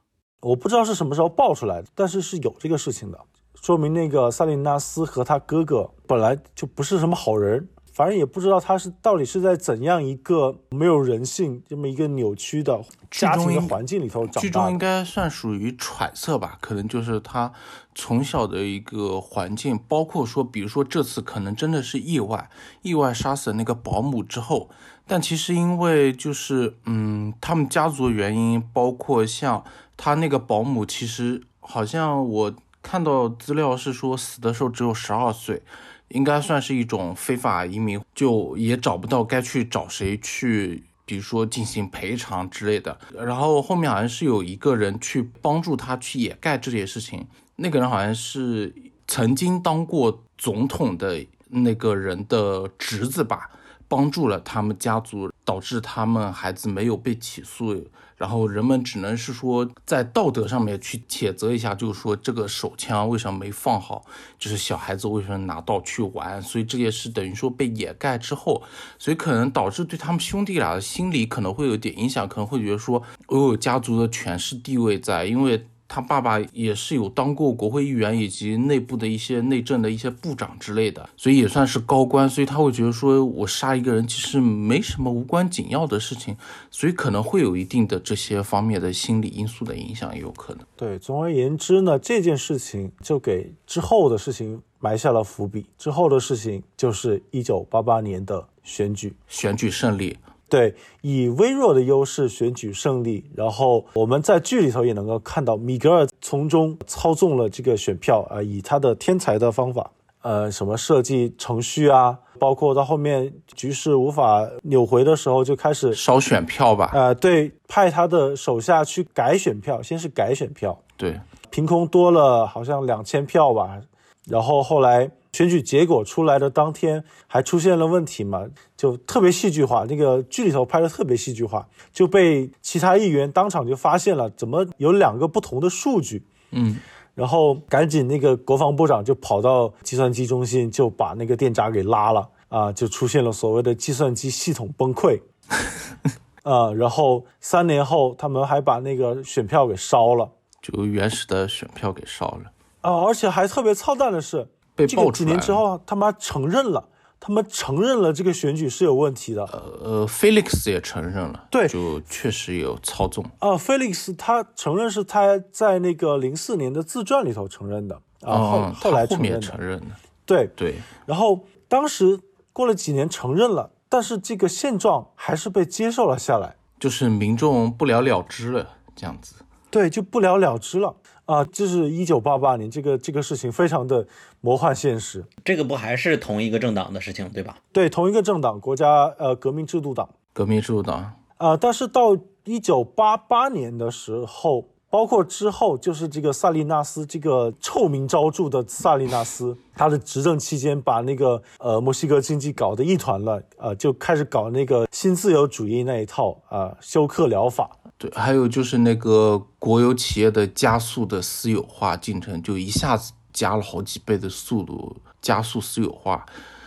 [0.44, 3.18] 我不知道是什么时候爆出来的，但是是有这个事情的，
[3.54, 7.68] 说明那个萨利纳斯和他哥哥本来就不是什么好人。
[7.94, 14.40] 反正也不知道他是到底是在怎样一个没有人性、这么一个扭曲的家庭的环境里头长大。
[14.40, 17.52] 剧中应该算属于揣测吧，可能就是他
[17.94, 22.50] 从小的一个环境，包括说，比如说这次可能真的是意外，
[22.82, 24.68] 意外杀死那个保姆之后，
[25.06, 29.62] 但其实因为就是嗯，他们家族原因，包括像
[29.96, 35.62] 他那个保姆，其实好像我看到资料是说死的时候只有十二岁。
[36.08, 42.96] 应该算是一种非法移民，就也找不到该去找谁去，比如说进行赔偿之类的。
[43.18, 47.26] 然后后面好像是有一个人去帮助他去掩盖这些事情，
[47.56, 48.72] 那个人好像是
[49.08, 53.50] 曾经当过总统的那个人的侄子吧，
[53.88, 57.86] 帮助了他们家族，导致他们孩子没有被起诉。
[58.16, 64.04] 然后人们只能是说，在道德上面去谴责一下，就是说这个手枪为什么没放好，
[64.38, 68.62] 就是小孩子为什么拿到去玩，所以这件事等于说被掩盖之后，
[69.00, 75.66] 所以可能导致对他们兄弟俩的心理可能会有点影响，可能会觉得说哦家族的权势地位在，因为。
[75.86, 86.36] 他爸爸也是有当过国会议员以及内部的一些内政的一些部长之类的，所以也算是高官，所以他会觉得说我杀一个人其实没什么无关紧要的事情，
[86.70, 90.64] 所以可能会有一定的这些方面的心理因素的影响，也有可能。
[90.76, 95.66] 对，总而言之呢，这件事情就给之后的事情埋下了伏笔。
[95.78, 100.16] 之后的事情就是一九八八年的选举，选举胜利。
[100.54, 109.90] 对，以微弱的优势选举胜利，然后我们在剧里头也能够看到米格尔从中操纵了这个选票啊、呃，以他的天才的方法，
[110.22, 116.92] 呃，什么设计程序啊，包括到后面局势无法扭回的时候，就开始烧选票吧。
[116.94, 121.18] 呃，对，派他的手下去改选票，先是改选票，对，
[121.50, 123.80] 凭空多了好像两千票吧，
[124.28, 125.10] 然后后来。
[125.34, 129.84] 选举结果出来的当天还出现了问题嘛，就特别戏剧化。
[129.88, 136.24] 那个剧里头拍的特别戏剧化，就被其他议员当场就发现了，怎么有两个不同的数据？
[136.52, 136.78] 嗯，
[137.16, 145.20] 然后赶紧那个国防部长就跑到计算机中心，就把那个电闸给拉了啊，就出现了所谓的计算机系统崩溃。
[146.44, 150.30] 啊，然后三年后他们还把那个选票给烧了，
[150.62, 152.52] 就原始的选票给烧了。
[152.82, 155.36] 啊，而且还特别操蛋的是，被爆出来了。
[155.36, 156.88] 年之后，他妈承认了，
[157.20, 159.44] 他们承认了这个选举是有问题的。
[159.44, 163.24] 呃，Felix 也承认了，对就确实有操纵。
[163.38, 169.96] 啊，菲利克斯他承认是他在那个零四年的自传里头承认的啊，后嗯，后来后面承认的，承认了。
[170.26, 170.50] 对。
[170.56, 170.74] 对，
[171.06, 172.20] 然后当时
[172.52, 179.36] 过了几年承认了，但是这个现状还是被接受了下来，就是民众不了了之了，这样子。
[179.70, 180.94] 对，就不了了之了
[181.26, 181.44] 啊。
[181.44, 184.06] 这是一九八八年，这个这个事情非常的
[184.40, 185.24] 魔幻现实。
[185.44, 187.56] 这个不还是同一个政党的事情，对吧？
[187.72, 207.70] 对，同一个政党，国家呃革命制度党革命制度党，啊、但是到一九八八年的时候，包括之后，就是这个萨利纳斯这个臭名昭著的萨利纳斯，他的执政期间把那个呃墨西哥经济搞得一团乱，呃，就开始搞那个新自由主义那一套啊、休克疗法。
[207.96, 216.26] 对，还有就是那个国有企业的加速的私有化进程，就一下子加了好几倍的速度，加速私有化，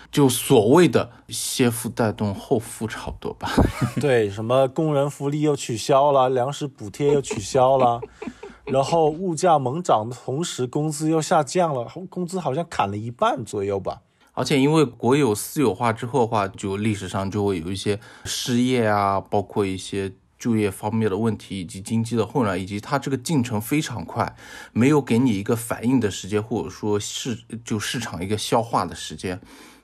[0.10, 3.50] 就所谓的先富带动后富，差不多吧。
[4.00, 8.00] 对，什么工人福利又取消了，粮食补贴又取消了，
[8.64, 14.02] 然后物价猛涨的同时，工资又下降了，工资好像砍了一半左右吧。
[14.34, 24.36] 而且因为国有私有化之后的话，就历史上就会有一些失业啊，包括一些就业方面的问题，以及经济的混乱，以及它这个进程非常快，
[24.74, 29.42] 没有给你一个反应的时间，或者说市就市场一个消化的时间，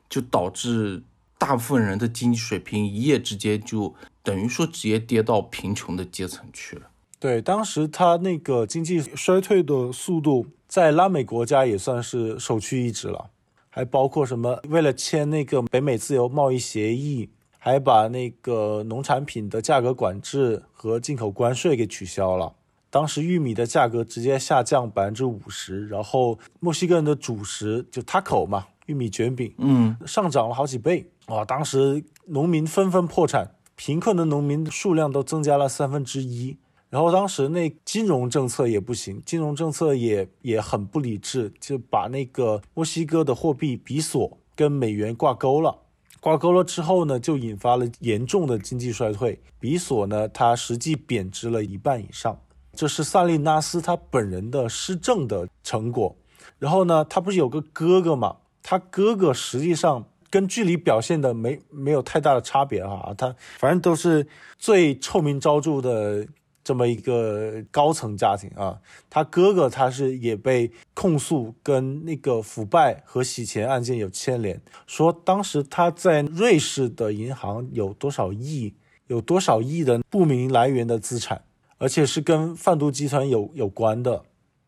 [0.09, 1.03] 就导致
[1.37, 6.83] 大部分人的经济水平一夜之间就等于说直接跌到贫穷的阶层去了。
[7.19, 13.29] 对，当时他那个经济衰退的速度，在拉美国家也算是首屈一指了，
[13.69, 17.29] 还包括什么为了签那个北美自由贸易协议，
[17.65, 22.51] 还把那个农产品的价格管制和进口关税给取消了。
[22.89, 31.45] 当时玉米的价格直接下降百分之五十，然后墨西哥人的主食就 taco 嘛，玉米卷饼，嗯，上涨了好几倍哇！
[31.45, 36.57] 当时农民纷纷破产，贫困的农民数量都增加了三分之一。
[36.89, 45.79] 然后当时那金融政策也不行，金融政策也也很不理智，就把那个墨西哥的货币比索跟美元挂钩了。
[46.23, 49.37] 挂钩了之后呢，就引发了严重的经济衰退。
[49.59, 52.39] 比索呢，它实际贬值了一半以上，
[52.73, 56.15] 这是萨利纳斯他本人的施政的成果。
[56.59, 58.37] 然后呢，他不是有个哥哥嘛？
[58.61, 64.25] 他哥哥实际上跟剧里表现的没没有太大的差别哈，他反正都是
[64.57, 66.25] 最臭名昭著的
[66.63, 68.79] 这么一个高层家庭啊。
[69.09, 78.73] 他哥哥他是也被控诉跟那个腐败和洗钱案件有牵连，说当时他在瑞士的银行有多少亿，
[79.07, 81.43] 有多少亿的不明来源的资产，
[81.77, 84.23] 而且是跟贩毒集团有有关的。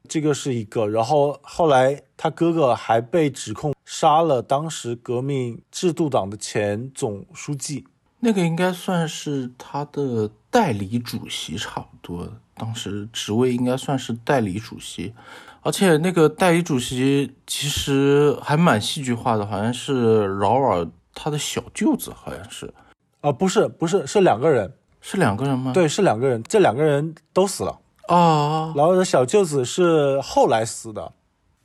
[0.07, 7.87] 这个是一个，然后后来他哥哥还被指控杀了当时革命制度党的前总书记。
[8.19, 12.25] 那个应该算是他的代理主席，差不多。
[12.53, 15.13] 当时职位应该算是代理主席，
[15.59, 22.73] 而且那个代理主席其实还蛮戏剧化的，好像是劳尔他的小舅子，好像是
[23.19, 25.73] 啊、不是不是，是两个人，是两个人吗？
[25.73, 27.77] 对，是两个人，这两个人都死了。
[28.07, 31.11] 啊，劳尔的小舅子是后来死的，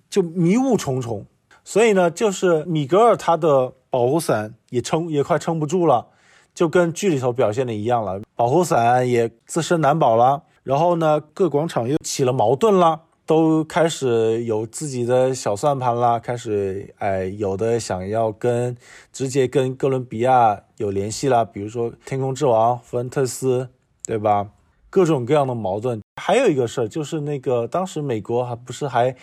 [0.09, 1.25] 就迷雾重重，
[1.63, 6.09] 所以呢，就是米格尔他的保护伞也撑也快撑不住了，
[6.53, 13.03] 就跟剧里头表现的一样了，保护伞也自身难保了，然后呢，各广场又起了矛盾啦。
[13.27, 18.75] 都开始有自己的小算盘啦，开始哎，有的想要跟
[19.13, 23.69] 直接跟哥伦比亚有联系啦，比如说天空之王弗恩特斯，
[24.07, 24.49] 对吧？
[24.89, 26.01] 各种各样的矛盾。
[26.17, 29.15] 还有一个事儿，就是那个当时美国还不是还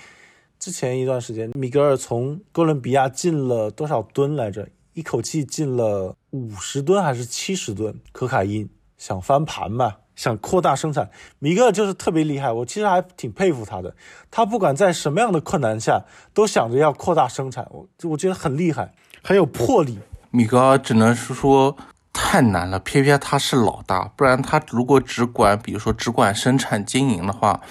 [0.59, 4.69] 之前一段时间，米格尔从哥伦比亚进了多少吨来着？
[4.93, 8.67] 一口气进了五十吨还是七十吨可卡因，
[8.97, 11.09] 想翻盘嘛，想扩大生产。
[11.39, 13.95] 米格尔就是特别厉害，我其实还挺佩服他的。
[14.31, 18.93] 他不管在什么样的困难下，都想着要扩大生产，我我觉得很厉害，
[19.23, 19.99] 很有魄力。
[20.31, 21.77] 米格尔只能是说
[22.11, 27.61] 太难了，偏偏他是老大，不然他如果只管，比如说只管生产经营的话，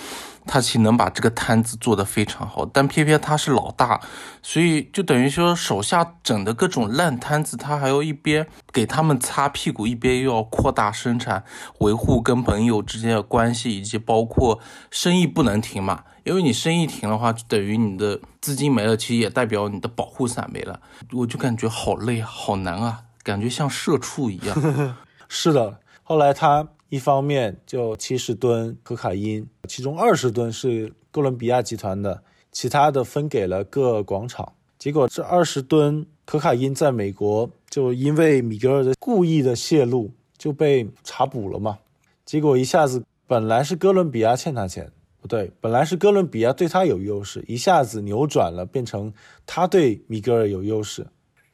[0.47, 2.65] 他其实能把这个摊子做得非常好。
[2.65, 4.01] 但偏偏他是老大，
[4.43, 11.45] 所以就等于说手下整的各种烂摊子，他还要一边给他们擦屁股，一边又要扩大生产，
[11.81, 16.05] 维护跟朋友之间的关系，以及包括生意不能停嘛。
[16.25, 20.81] 因为你生意停的话，就等于你的资金没了，其实也代表你的保护伞没了。
[21.13, 24.95] 我就感觉好累，好难啊，感觉像社畜一样。
[25.29, 32.23] 是的，后来他一方面就七十吨可卡因，其中二十吨是哥伦比亚集团的，
[32.53, 34.53] 其他的分给了各广场。
[34.79, 41.79] 结果这二十吨可卡因在美国就因为米格尔的故意的泄露就被查捕了嘛。
[42.25, 49.13] 结果一下子本来是哥伦比亚欠他钱，不对，本来是哥伦比亚对他有优势，一下子扭转了，变成
[49.45, 51.07] 他对米格尔有优势。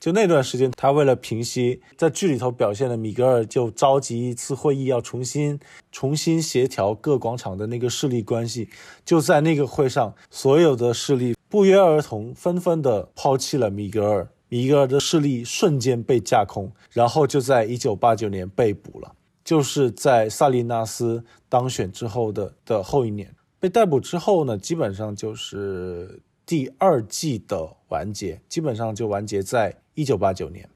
[0.03, 5.61] 就那段时间，他为了平息在剧里头表现的米格尔，就召集一次会议，要重新
[5.93, 8.69] 重新协调各广场的那个势力关系。
[9.05, 29.77] 就在那个会上，所有的势力不约而同，纷纷的抛弃了米格尔，米格尔的势力瞬间被架空，然后就在一九八九年被捕了，就是在萨利纳斯当选之后的的后一年被逮捕之后呢，基本上就是第二季的完结，基本上就完结在。
[29.95, 30.67] 一九八九年，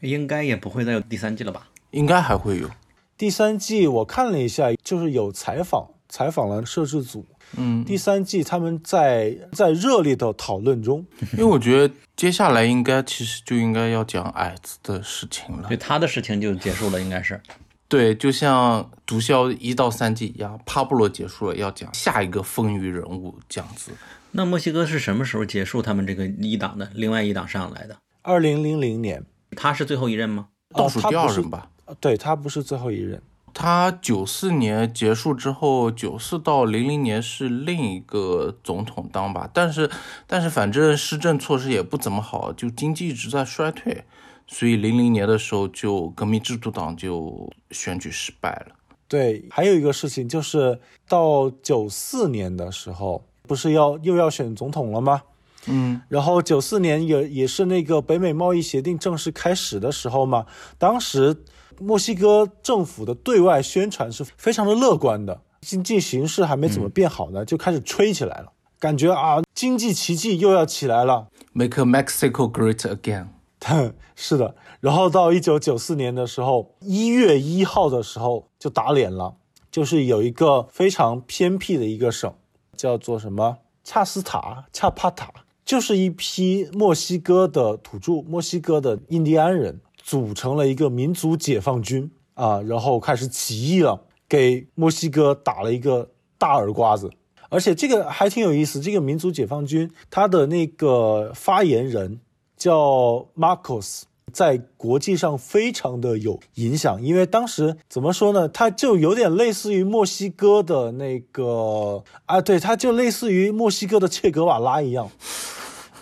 [0.00, 1.68] 应该也不会再有第三季了吧？
[1.92, 2.68] 应该还会有
[3.16, 3.86] 第三季。
[3.86, 7.24] 我看了一下，就是有采访，采访了摄制组。
[7.56, 15.68] 嗯，第三季他们在在热烈的讨论中， 因为我觉得接下来应该其实就应该要讲矮子的事情了。
[15.68, 17.40] 对他的事情就结束了，应该是。
[17.86, 23.92] 对，就像毒枭一到三季一样，帕布罗结束了，要讲下一个风云人物这样子。
[24.36, 26.90] 那墨西哥是什么时候结束他们这个一党的？
[26.92, 27.96] 另外一党上来的？
[28.22, 29.24] 二零零零年，
[29.56, 30.48] 他是最后一任吗？
[30.74, 31.70] 倒数第二任吧。
[32.00, 33.22] 对他不是最后一任。
[33.52, 39.48] 他九四年结束之后，九四到零零年是另一个总统当吧。
[39.54, 39.88] 但是，
[40.26, 44.02] 但是反正施政措施也不怎么好，就经济一直在衰退，
[44.48, 48.74] 所以零零年的时候就革命制度党就选举失败了。
[49.06, 55.22] 对，还有一个事情就是到九四年的时候，不是要又要选总统了吗？
[55.66, 60.46] 嗯，然后九四年也也是那个北美贸易协定正式开始的时候嘛，
[60.78, 61.44] 当时
[61.78, 73.28] 墨西哥政府的对外宣传是非常的乐观的，经济形势还没怎么变好呢，就开始吹起来了，感觉啊，经济奇迹又要起来了，Make Mexico Great Again。
[74.14, 79.36] 是的，然后到一九九四年的时候，一月一号的时候就打脸了，
[79.70, 82.30] 就是有一个非常偏僻的一个省，
[82.76, 85.32] 叫做什么恰斯塔、恰帕塔。
[85.64, 93.98] 就是一批墨西哥的土著，墨西哥的印第安人组成了一个民族解放军啊，然后开始起义了，
[94.28, 97.10] 给墨西哥打了一个大耳刮子。
[97.48, 102.20] 而且这个还挺有意思，这个民族解放军他的那个发言人
[102.58, 104.02] 叫 Marcos，
[104.34, 115.08] 在国际上非常的有影响，因为当时怎么说呢，他就有点类似于墨西哥的那个啊，对，他就类似于墨西哥的切格瓦拉一样。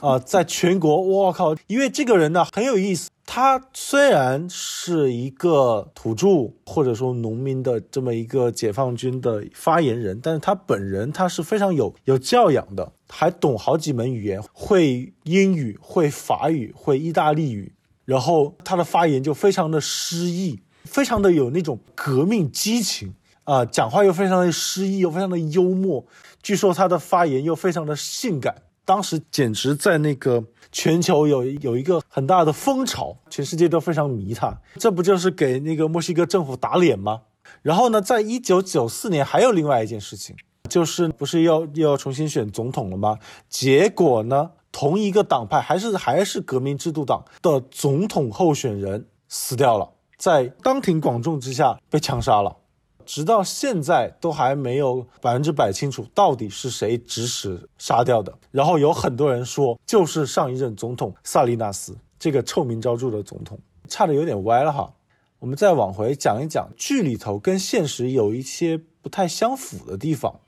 [0.01, 1.55] 啊，在全国，我靠！
[1.68, 17.72] 因为这个人呢很有意思，他虽然是一个土著或者说农民的这么一个解放军的发言人，但是他本人他是非常有有教养的，还懂好几门语言，会英语，会法语，会意大利语，
[18.12, 26.04] 然后他的发言就非常的诗意，非常的有那种革命激情啊，讲话又非常的诗意，又非常的幽默，
[26.42, 28.54] 据说他的发言又非常的性感。
[28.84, 34.60] 当时简直在那个全球有有一个很大的风潮，全世界都非常迷他。
[34.76, 37.22] 这不就是给那个墨西哥政府打脸吗？
[37.62, 40.36] 然后呢，在一九九四年还有另外一件事情，
[40.68, 43.18] 就是不是要又要重新选总统了吗？
[43.48, 52.56] 结果呢，同一个党派还是还是革命制度党的总统候选人死掉了，在当庭广众之下被枪杀了。
[53.04, 58.38] 直到现在都还没有百分之百清楚到底是谁指使杀掉的。
[58.52, 63.58] 然后有很多人说，就是上一任总统萨利纳斯这个臭名昭著的总统，
[63.88, 64.94] 差的有点歪了哈。
[65.40, 70.38] 我们再往回讲一讲，剧里头跟现实有一些不太相符的地方。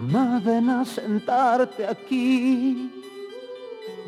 [0.00, 2.88] Mamá, ven a sentarte aquí.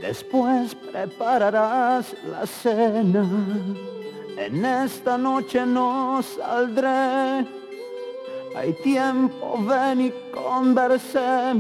[0.01, 3.29] Después prepararás la cena.
[4.37, 7.45] En esta noche no saldré.
[8.55, 11.59] Hay tiempo, ven y conversemos.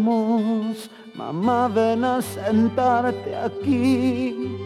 [1.14, 4.56] Mamá, ven a sentarte aquí.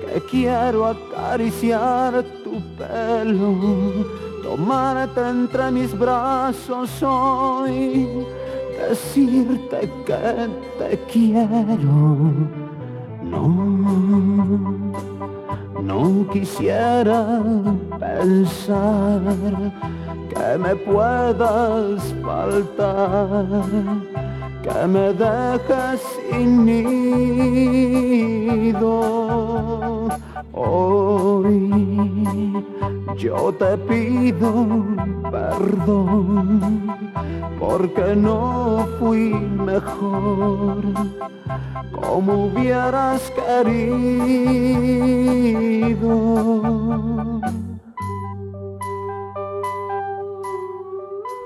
[0.00, 4.06] Que quiero acariciar tu pelo.
[4.44, 8.24] Tomarte entre mis brazos hoy
[8.76, 10.48] decirte que
[10.78, 12.04] te quiero.
[13.22, 13.48] No,
[15.82, 17.42] no quisiera
[17.98, 19.22] pensar
[20.28, 23.46] que me puedas faltar,
[24.62, 26.00] que me dejes
[26.30, 26.96] sin nido.
[30.58, 31.70] Hoy
[33.18, 34.86] yo te pido
[35.30, 36.88] perdón
[37.60, 40.80] porque no fui mejor
[41.92, 44.06] como hubieras querido.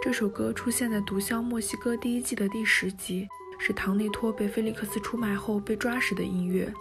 [0.00, 3.26] 这首歌出现在《毒枭墨西哥》第一季的第十集，
[3.58, 6.72] 是唐内托被菲利克斯出卖后被抓时的音乐。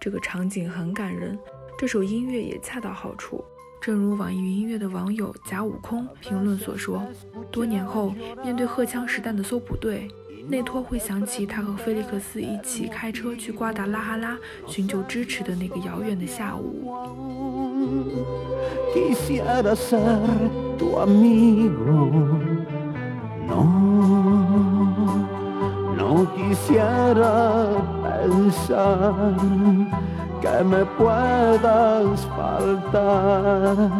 [0.00, 1.38] 这个场景很感人，
[1.76, 3.44] 这首音乐也恰到好处。
[3.80, 7.02] 正如网易云音乐的网友贾悟空评论所说，
[7.50, 10.08] 多年后面对荷枪实弹的搜捕队，
[10.48, 16.90] 内托会想起他和菲利克斯一起开车去瓜达拉哈拉寻求支持的那个遥远的下午。
[30.44, 33.90] Que me puedas faltar,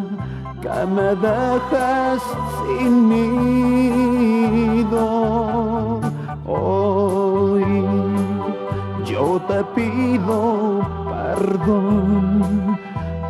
[0.61, 2.23] que me dejes
[2.61, 5.05] sin nido.
[6.47, 7.65] Hoy
[9.07, 10.39] yo te pido
[11.09, 12.79] perdón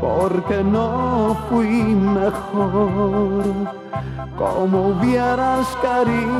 [0.00, 3.44] porque no fui mejor
[4.36, 6.34] como hubieras querido.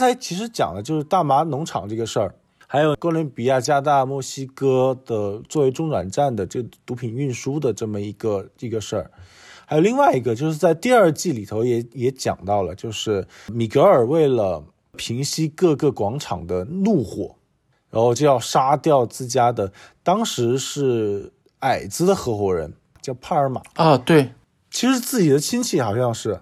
[0.00, 2.34] 才其实讲的就是大麻农场这个事儿，
[2.66, 9.10] 还有哥伦比亚、加拿大、墨西哥的作为中转站的这毒品运输的这么一个一个事儿。
[9.66, 14.64] 还有另外一个，就是在第二季里头也也讲到了，就是米格尔为了
[14.96, 17.36] 平息各个广场的怒火，
[17.88, 19.72] 然后就要杀掉自家的
[20.02, 24.32] 当时是矮子的合伙人，叫帕尔玛，啊，对，
[24.72, 26.40] 其实自己的亲戚好像是，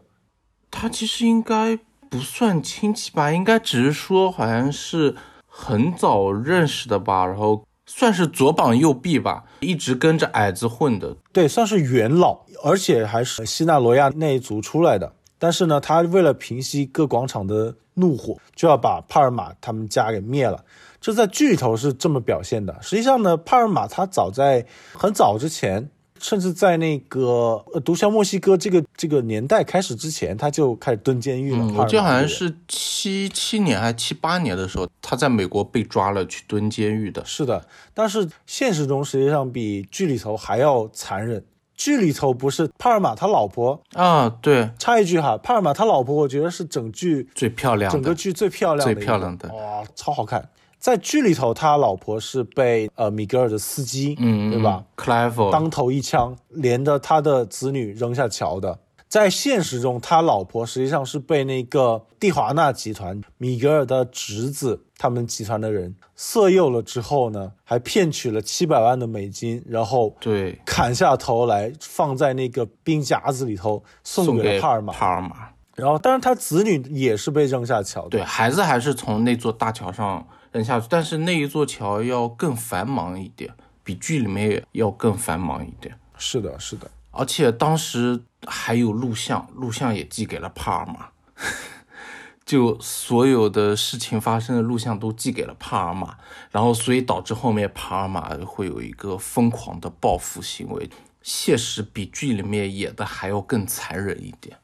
[0.71, 1.79] 他其实应该
[2.11, 5.15] 不算亲戚吧，应该只是说好像是
[5.47, 11.17] 很早认识的吧，然后算是左膀右臂吧，一直跟着矮子混的。
[11.33, 15.13] 对，算是元老，而且还是西纳罗亚那一族出来的。
[15.39, 20.65] 但是呢，他为了平息各广场的怒火，就要把帕尔马他们家给灭了。
[21.01, 22.77] 这在剧里头是这么表现的。
[22.83, 25.89] 实际上呢，帕尔马他早在很早之前，
[26.21, 31.67] 甚至在那个呃毒枭墨西哥这个这个年代开始之前，他就开始蹲监狱了。
[31.77, 37.25] 我记得好像是七七年还七八年的时候，他在美国被抓了去蹲监狱的。
[37.25, 41.45] 是的，但是现实中实际上比剧里头还要残忍。
[41.75, 50.49] 剧里头不是帕尔玛他老婆啊，对，插一句哈，帕尔玛他老婆，我觉得是整剧最漂亮的，整个剧最漂亮的、最漂亮的哇、超好看。
[50.79, 58.79] 在剧里头，他老婆是被呃米格尔的司机，嗯，对吧？？Clive 当头一枪，连着他的子女扔下桥的。
[59.09, 74.93] 在现实中，他老婆实际上是被那个蒂华纳集团米格尔的侄子他们集团的人色诱了之后呢，还骗取了七百万的美金，然后对砍下头来放在那个冰夹子里头送给了帕尔马。
[74.93, 75.49] 帕尔马。
[75.75, 78.11] 然后，但是他子女也是被扔下桥的。
[78.11, 85.99] 对，孩子还是从那座大桥上扔下去，但是那一座桥要更繁忙一点，比剧里面也要更繁忙一点。
[86.17, 86.91] 是的，是的。
[87.11, 91.09] 而且当时还有录像，录像也寄给了帕尔玛，
[92.45, 96.17] 就所有的事情发生的录像都寄给了帕尔玛，
[96.51, 100.89] 然后所以导致后面帕尔玛会有一个疯狂的报复行为。
[101.21, 104.57] 现实比剧里面演的还要更残忍一点。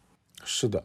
[0.45, 0.83] 是的，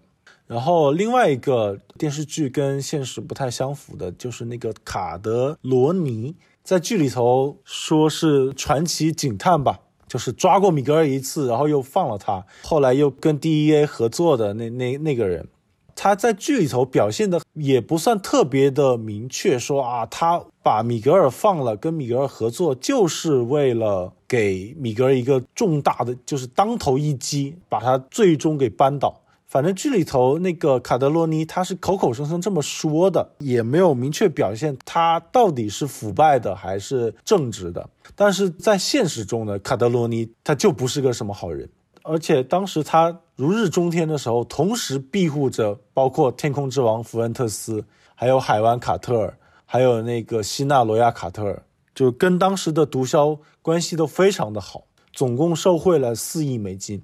[0.50, 15.48] 然后另外一个电视剧跟现实不太相符的，就是那个卡德罗尼，在剧里头说是传奇警探吧，就是抓过米格尔一次，然后又放了他，后来又跟 DEA 合作的那那那个人。
[15.96, 29.22] 他在剧里头表现的也不算特别的明确，说啊，他把米格尔放了，跟米格尔合作，就是为了给米格尔一个重大的，就是当头一击，把他最终给扳倒。
[29.50, 37.90] 反正剧里头那个卡德罗尼他是口口声声这么说的，也没有明确表现他到底是腐败的还是正直的。
[38.16, 41.68] 但是在现实中呢，卡德罗尼他就不是个什么好人。
[42.04, 47.84] 而且当时他如日中天的时候，同时庇护着包括天空之王弗恩特斯，
[48.14, 51.64] 还有海湾卡特尔，还有那个希纳罗亚卡特尔，
[51.96, 57.02] 就跟当时的毒枭关系都非常的好，总共受贿了四亿美金。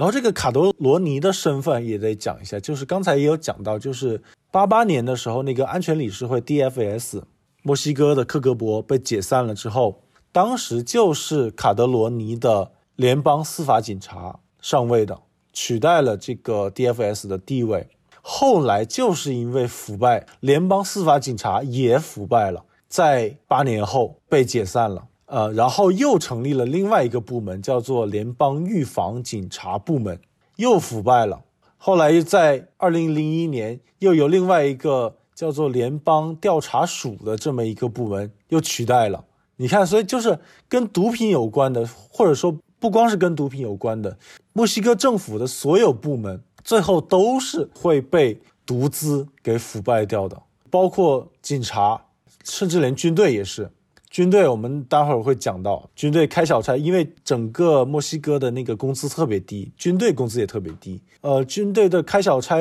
[0.00, 7.20] 然后这个卡德罗尼的身份也得讲一下，就是刚才也有讲到，就是八八年的时候，那个安全理事会 DFS
[7.62, 10.00] 墨西哥的克格勃被解散了之后，
[10.32, 12.72] 当时就是卡德罗尼的。
[12.96, 15.22] 联邦司法警察上位的，
[15.54, 17.88] 取代了这个 DFS 的地位。
[18.20, 25.06] 后来就是因为腐败，联邦司法警察也腐败了，在八年后被解散了。
[25.30, 30.20] 呃，然后又成立了另外一个部门，叫做联邦预防警察部门，
[30.56, 31.40] 又腐败了。
[31.76, 39.24] 后来又在二零零一年，又有另外一个叫做联邦调查署的这么一个部门又取代了。
[39.56, 42.58] 你看，所以就是跟毒品有关的，或者说。
[42.80, 44.16] 不光是跟毒品有关的，
[44.54, 52.06] 墨西哥政府的所有部门最后都是会被毒资给腐败掉的，包括警察，
[52.42, 53.70] 甚至连军队也是。
[54.10, 61.00] 军队我们待会儿会讲到，军队开小差，因为整个墨西哥的那个工资特别低，军队工资也特别低。
[61.20, 62.56] 呃，军队的开小差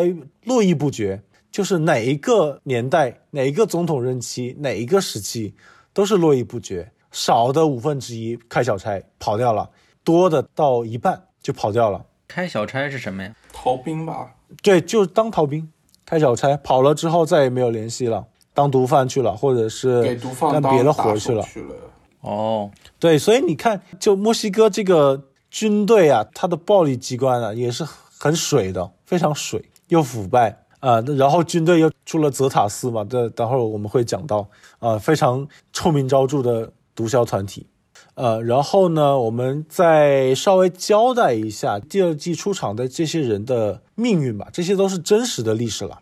[0.46, 5.56] 络绎不绝，就是哪一个年代、哪一个总统任期、哪一个时期，
[5.92, 9.72] 都是络绎不绝，少的五分之一开小差跑掉了。
[10.04, 12.06] 多的到一半就跑掉了。
[12.28, 13.36] 开小差是什么呀？
[13.52, 14.36] 逃兵吧。
[14.62, 15.68] 对，就是当逃兵，
[16.06, 18.28] 开小差跑了之后再也没有联系了，
[18.60, 21.46] 当毒贩去了，或者是给毒贩干别的活去了。
[22.20, 27.86] 哦，对，所以你看，就墨西哥这个军队啊，它的暴力机关啊也是
[28.20, 31.00] 很水的，非常水又腐败啊。
[31.18, 34.46] 然后军队又出了泽塔斯嘛，这等会儿我们会讲到
[34.80, 37.66] 啊，非常臭名昭著的毒枭团体。
[38.16, 46.00] 呃，然后呢，我们再稍微交代一下第二季出场的这些人的命运吧，这些都是真实的历史了。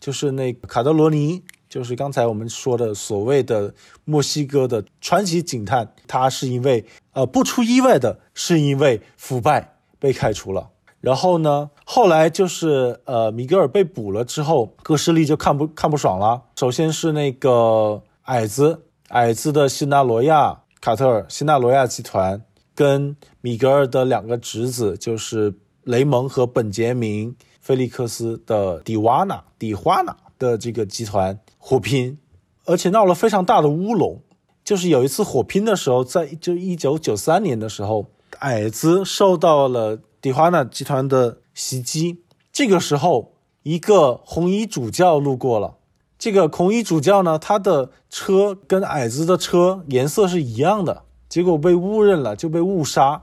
[0.00, 3.72] 就是那卡德罗尼，就是刚才我们说的所谓的
[4.04, 10.68] 墨西哥的传奇警探，他是因为呃不出意外的是因为腐败被开除了。
[11.00, 16.42] 然后呢，后来就是呃米格尔被捕了之后，哥斯利就看不看不爽了。
[16.56, 20.60] 首先是那个矮子，矮子的辛纳罗亚。
[20.80, 22.42] 卡特尔、西纳罗亚集团
[22.74, 25.54] 跟米格尔的两个侄子，就是
[25.84, 32.18] 雷蒙和本杰明·菲利克斯的迪瓦纳、迪华纳的这个集团火拼，
[32.64, 34.22] 而且闹了非常大的乌龙。
[34.64, 38.06] 就是有一次火拼的时候，在就一九九三年的时候，
[38.40, 42.22] 矮子受到了迪华纳集团的袭击。
[42.52, 45.76] 这个时候，一个红衣主教路过了。
[46.18, 53.22] 这个红衣主教呢，他的车跟矮子的车颜色是一样的，结果被误认了，就被误杀。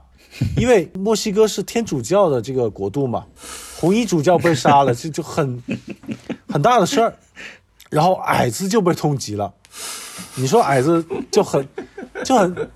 [0.56, 3.26] 因为墨西哥是天主教的这个国度嘛，
[3.80, 5.62] 红衣主教被杀了，这就很
[6.48, 7.16] 很大的事儿。
[7.90, 9.54] 然后矮子就被通缉了，
[10.36, 11.68] 你说矮子就很
[12.24, 12.70] 就很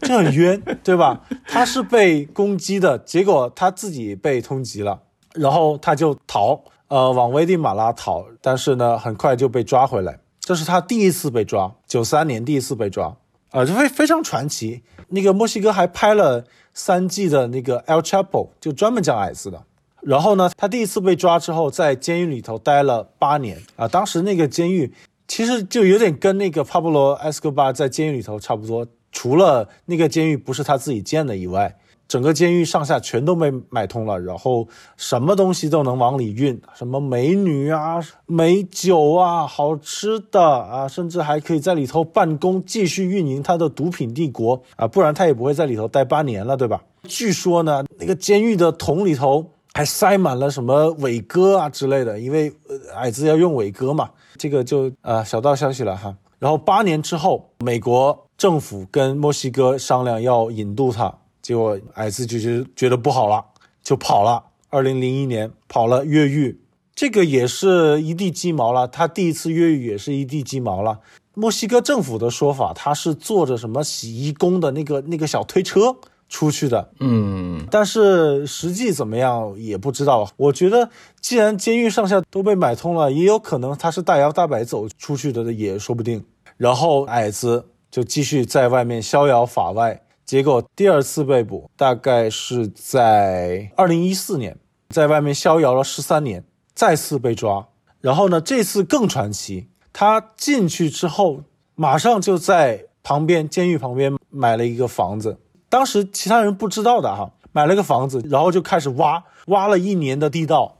[0.00, 1.20] 就很冤，对吧？
[1.46, 5.00] 他是被攻击的，结果他自己被通缉了，
[5.34, 6.62] 然后他就逃。
[6.88, 10.18] 呃，往危地马拉逃，但是呢，很快就被抓回来。
[10.40, 13.16] 这是他第一次被抓，九三年第一次被抓，
[13.52, 14.82] 啊，就非非常传奇。
[15.10, 16.44] 那个墨西哥还拍了
[16.74, 19.62] 三季的那个《El Chapo》，就专门讲矮子的。
[20.02, 23.86] 然后呢，他第一次被抓之后，在监狱里头待了八年啊。
[23.86, 24.92] 当时那个监狱
[25.28, 31.76] 其实就有点跟那个帕布罗·埃斯科巴在监狱里头差不多，除了那个监狱不是他自己建的以外。
[32.08, 46.82] 整个监狱上下全都被买通了，然后什么东西都能往里运，什么美女啊、美酒啊、好吃的啊，甚至还可以在里头办公，继续运营他的毒品帝国啊，不然他也不会在里头待八年了，对吧？
[47.04, 52.52] 据说呢，那个监狱的桶里头还塞满了什么伟哥啊之类的，因为
[52.96, 56.16] 矮子要用伟哥嘛，这个就呃小道消息了哈。
[56.38, 63.44] 然后八年之后，美国政府跟墨西哥商量要引渡他，结果矮子就是觉得不好了，
[63.82, 64.44] 就跑了。
[64.70, 66.60] 二零零一年跑了越狱，
[66.94, 68.88] 这个也是一地鸡毛了。
[68.88, 71.00] 他第一次越狱也是一地鸡毛了。
[71.34, 75.96] 墨西哥政府的说法，他是坐着什么洗衣工的那个那个小推车
[76.30, 80.30] 出去的，嗯，但是实际怎么样也不知道。
[80.36, 80.88] 我觉得，
[81.20, 86.24] 既然监狱上下都被买通了，也有可能他是大摇大摆走出去的，也说不定。
[86.56, 94.56] 然后矮子就继续在外面逍遥法外，结果第二次被捕，大概是在二零一四年，
[94.90, 97.66] 在外面逍遥了十三年，再次被抓。
[98.00, 101.42] 然后呢，这次更传奇，他进去之后，
[101.74, 105.38] 马上就在旁边监狱旁边买了一个房子。
[105.70, 110.76] 当时其他人不知道的哈，买了个房子，然后就开始挖，挖了一年的地道，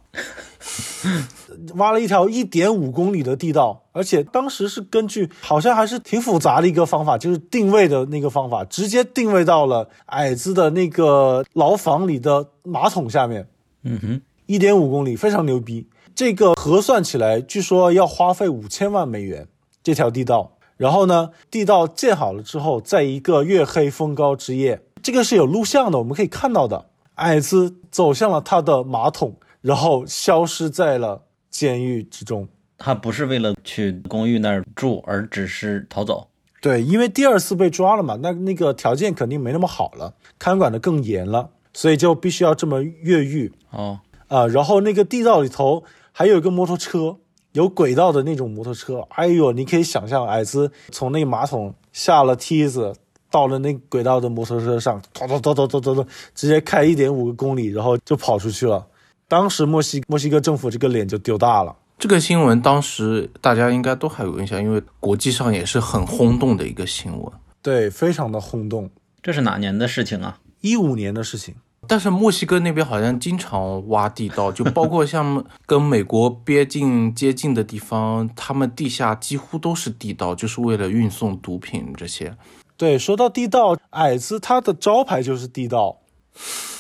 [1.77, 13.49] 挖了一条一点五公里的地道，而且当时是根据好像还是挺复杂的一个方法，就是定位的那个方法，直接定位到了矮子的那个牢房里的马桶下面。
[13.85, 15.89] 嗯哼，一点五公里，非常牛逼。
[16.17, 19.47] 这个核算起来，据说要花费五千万美元
[19.83, 20.57] 这条地道。
[20.81, 26.87] 然后呢，地道建好了之后，在一个月黑风高之夜，这个是有录像的，我们可以看到的。
[27.17, 32.49] 矮子走向了他的马桶，然后消失在了监狱之中。
[32.79, 36.29] 他不是为了去公寓那儿住，而只是逃走。
[36.63, 43.53] 对，因为第二次被抓了嘛，那那个条件肯定没那么好了，看管的更严了，所以就必须要这么越狱。
[43.69, 47.19] 哦，啊，然后那个地道里头还有一个摩托车，
[47.53, 49.07] 有轨道的那种摩托车。
[49.11, 52.95] 哎呦，你可以想象，矮子从那个马桶下了梯子，
[53.31, 58.87] 到了那轨道的摩托车上，咚咚咚咚咚咚咚，直接开一点五个公里，然后就跑出去了。
[59.29, 61.77] 当时墨西墨西哥政府这个脸就丢大了。
[61.99, 67.33] 这个新闻当时大家应该都还有印象，因为国际上也是很轰动的一个新闻。
[67.63, 68.89] 对，非常的轰动。
[69.23, 70.39] 这是哪年的事情啊？
[70.63, 71.55] 一五年的事情，
[71.91, 82.37] 但是墨西哥那边好像经常挖地道，就包括像跟美国边境接近的地方，他们地下几乎都是地道，就是为了运送毒品这些。
[82.77, 85.99] 对，说到地道，矮子他的招牌就是地道，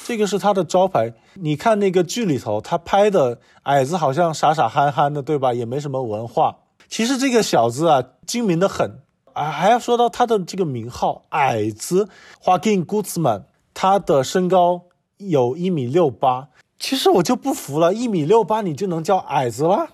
[0.04, 1.12] 这个是他的招牌。
[1.34, 5.52] 你看那个剧里头，他拍的矮子好像傻傻憨憨的，对吧？
[5.52, 6.58] 也没什么文化。
[6.88, 9.00] 其实这个小子啊，精明的很
[9.32, 9.50] 啊。
[9.50, 12.08] 还要说到他的这个名号，矮子
[12.44, 13.42] Joaquin Guzman，
[13.74, 14.82] 他的身高
[15.20, 16.48] 有一米六八。
[16.78, 19.90] 其实我就不服了，一米六八你就能叫矮子了？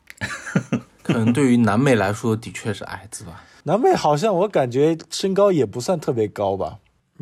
[1.02, 3.44] 可能对于南美来说，的确是矮子吧。
[3.64, 6.78] 南美好像我感觉身高也不算特别高吧，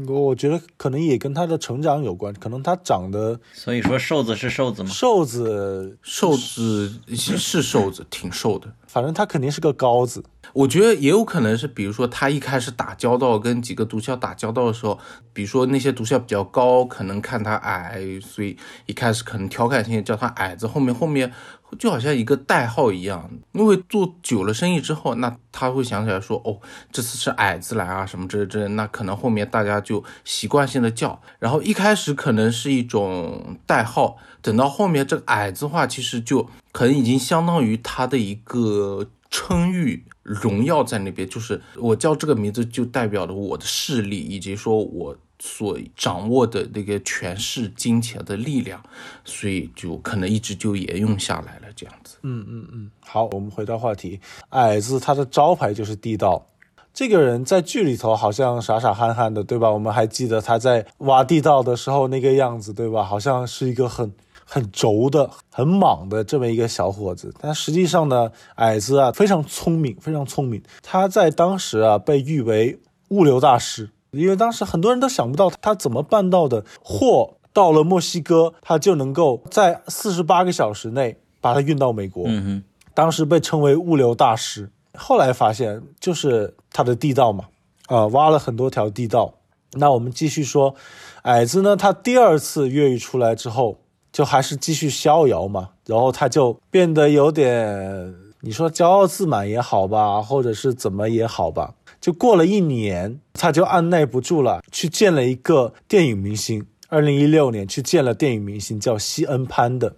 [0.09, 4.89] 我我觉得可能也跟他的成长有关，可能他长得所以说瘦子是瘦子吗？
[4.91, 8.73] 瘦子，瘦子是瘦子，挺瘦的。
[8.87, 10.25] 反正他肯定是个高子。
[10.53, 14.99] 我觉得也有可能是，比如说他一开始打交道跟几个毒枭打交道的时候，
[15.33, 21.33] 比如说那些毒枭比较高，可能看他矮，所以一开始可能调侃性叫他矮子，后面后面
[21.79, 23.31] 就好像一个代号一样。
[23.53, 26.59] 因为做久了生意之后，那他会想起来说，哦，
[26.91, 40.05] 这次是矮子来啊什么之之，那可能后面大家就习惯性的叫，然后一开始可能是一种代号，等到后面这个矮子话，其实就可能已经相当于他的一个称誉。
[40.25, 48.83] 荣耀在那边，就是我叫这个名字，就代表了我的势力，以及说我所掌握的那个权势、金钱的力量，
[49.25, 52.17] 所以就可能一直就沿用下来了这样子。
[52.23, 54.21] 嗯嗯嗯，好，我们回到话题，
[54.51, 56.47] 矮子他的招牌就是地道。
[56.93, 59.69] 这个人在剧里头好像傻傻憨憨的，对吧？
[59.69, 63.03] 我们还记得他在挖地道的时候那个样子，对吧？
[63.03, 64.15] 好像是一个很
[64.45, 67.35] 很轴的、很莽的这么一个小伙子。
[67.41, 70.63] 但实际上呢，矮子啊非常聪明，非常聪明。
[70.83, 72.79] 他在当时啊被誉为
[73.09, 82.25] 物流大师，因为当时很多人都想不到他怎么办到的，货到了墨西哥，他就能够在四十八个小时内把它运到美国。
[82.27, 82.63] 嗯哼，
[82.95, 84.71] 当时被称为物流大师。
[84.97, 87.47] 后来发现就是他的地道嘛，
[87.87, 89.35] 啊、挖了很多条地道。
[89.73, 90.77] 那我们继续说，
[91.23, 93.79] 矮子呢，他第二次越狱出来之后，
[94.13, 101.75] 就还是继续逍遥嘛，然后他就变得有点，你说骄傲自满也好吧，或者是怎么也好吧。
[102.05, 106.67] 就过了一年，他就按耐不住了，去见了一个电影明星。
[106.91, 109.97] 二零一六年去见了电影明星叫西恩潘的，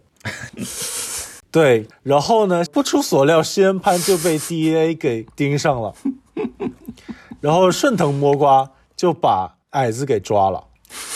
[1.51, 5.97] 对，然后呢，不出所料，西恩潘就被 DEA 给盯上了，
[7.41, 10.63] 然后顺藤摸瓜就把矮子给抓了。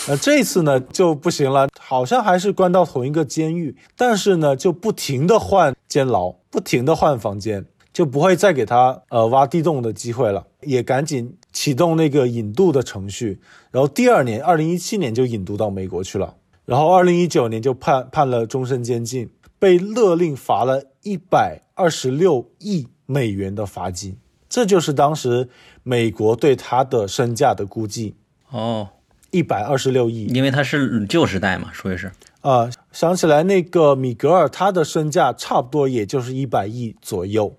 [0.09, 13.39] 那，这次呢就不行了，好像还是关到同一个监狱，但是呢就不停的换监牢，不停的换房间，就不会再给他呃挖地洞的机会了，也赶紧启动那个引渡的程序，
[13.71, 16.35] 然后第二年，二零一七年就引渡到美国去了，
[16.65, 19.29] 然后二零一九年就判判了终身监禁，
[19.59, 24.17] 被勒令罚了一百二十六亿美元的罚金，
[24.47, 25.49] 这就是当时
[25.83, 28.15] 美国对他的身价的估计，
[28.49, 28.87] 哦，
[29.31, 30.27] 一百二十六亿。
[30.27, 32.11] 因为他是旧时代嘛，属于是。
[32.41, 37.55] 啊、想起来那个米格尔，他的身价差不多也就是一百亿左右，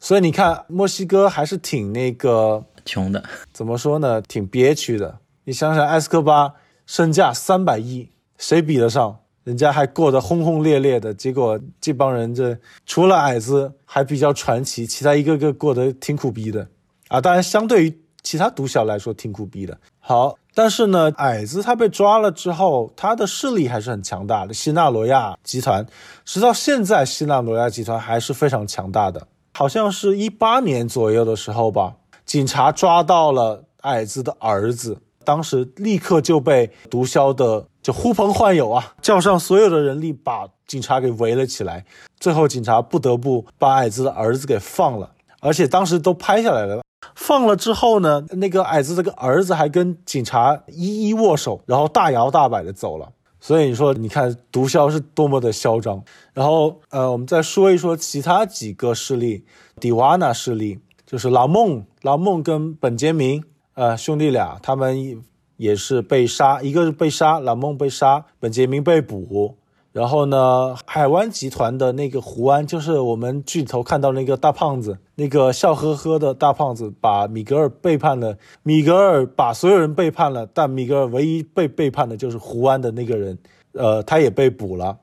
[0.00, 3.22] 所以你看墨西哥还是挺那个穷的，
[3.52, 5.18] 怎么说呢，挺憋屈的。
[5.44, 6.54] 你想想，埃斯科巴
[6.86, 9.18] 身价三百亿，谁比得上？
[9.44, 16.68] 人家还过得轰轰烈烈的，结果这帮人这除了矮子还比较传奇，其他一个个过得挺苦逼的
[17.08, 17.20] 啊。
[17.20, 19.78] 当然，相对于其他毒枭来说，挺苦逼的。
[19.98, 24.52] 好，但是呢，矮子他被抓了之后，他的势力还是很强大的。
[24.52, 25.86] 希纳罗亚集团，
[26.24, 29.26] 直到现在，希纳罗亚集团还是非常强大的。
[29.52, 31.94] 好像是一八年左右的时候吧，
[32.24, 41.84] 警察抓到了矮子的儿子，当时立刻就被毒枭的就呼朋唤友啊，叫上所有的人力把警察给围了起来。
[42.18, 46.82] 最后警察不得不把矮子的儿子给放了，而且当时都拍下来了。
[47.14, 53.10] 放了之后呢，那个矮子这个儿子还跟警察一一握手，然后大摇大摆的走了。
[53.40, 56.04] 所以你说，你看毒枭是多么的嚣张。
[56.34, 59.44] 然后，呃，我们再说一说其他几个势力，
[59.80, 63.42] 迪瓦纳势力就是老孟、老孟跟本杰明，
[63.74, 65.22] 呃，兄弟俩，他们
[65.56, 69.56] 也是被杀，一个是被杀，老孟被杀，本杰明被捕。
[69.92, 78.38] 然后呢，海湾集团的那个胡安，就是我们剧头看到那个大胖子，那个笑呵呵的大胖子，把米格尔背叛了。
[78.62, 83.36] 米格尔把所有人背叛了，但米格尔唯一被背叛的就是胡安的那个人，
[83.72, 84.96] 呃，他也被捕了，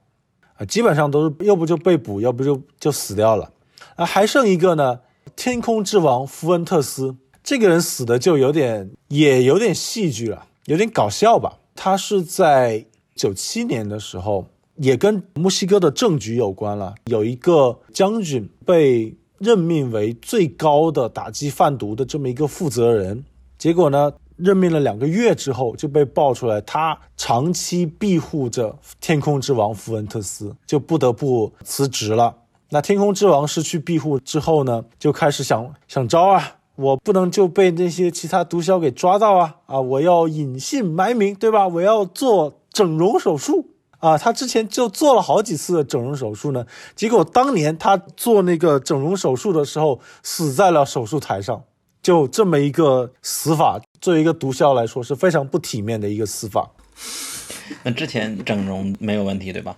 [0.56, 3.52] 啊，基本上都是要不就被捕，要不就就死掉了。
[3.98, 5.02] 啊，还剩一个呢，
[5.36, 11.58] 天空之王福恩特斯，这个人死的就有点，也有点戏剧了，有点搞笑吧。
[11.76, 14.46] 他是在九七年的时候。
[14.78, 16.96] 也跟墨西哥的政局有关了。
[17.06, 23.24] 有一个将军被任命为最高的打击贩毒的这么一个负责人，
[23.58, 32.36] 结果呢，任命了两个月之后就被爆出来，他长期庇护着天空之王福恩特斯，就不得不辞职了。
[32.70, 41.68] 那天空之王失去庇护之后呢，就开始想想招啊，我不能就被那些其他毒枭给抓到啊啊，我要隐姓埋名，对吧？
[41.68, 43.70] 我要做整容手术。
[44.00, 51.64] 啊，他之前就做了好几次整容手术呢，结果当年他做那个整容手术的时候，死在了手术台上。
[52.04, 56.70] 就这么一个死法，作为一个毒枭来说是非常不体面的一个死法。
[57.84, 59.76] 那之前整容没有问题对吧？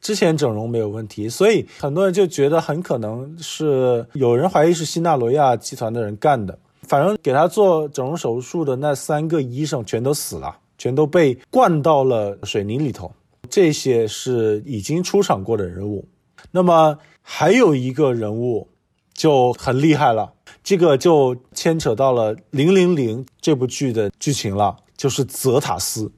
[0.00, 6.58] 之前整容没有问题，所以很多人就觉得很可能是有人怀疑是新纳罗亚集团的人干的。
[6.82, 13.12] 反正给他做整容手术的那三个医生全都死了，全都被灌到了水泥里头。
[13.46, 16.08] 这些是已经出场过的人物，
[16.50, 18.68] 那么还有一个人物
[19.14, 26.12] 就很厉害了，这个就牵扯到了《零零零》这部剧的剧情了，就是泽塔斯，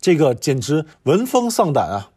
[0.00, 2.10] 这个简直闻风丧胆啊！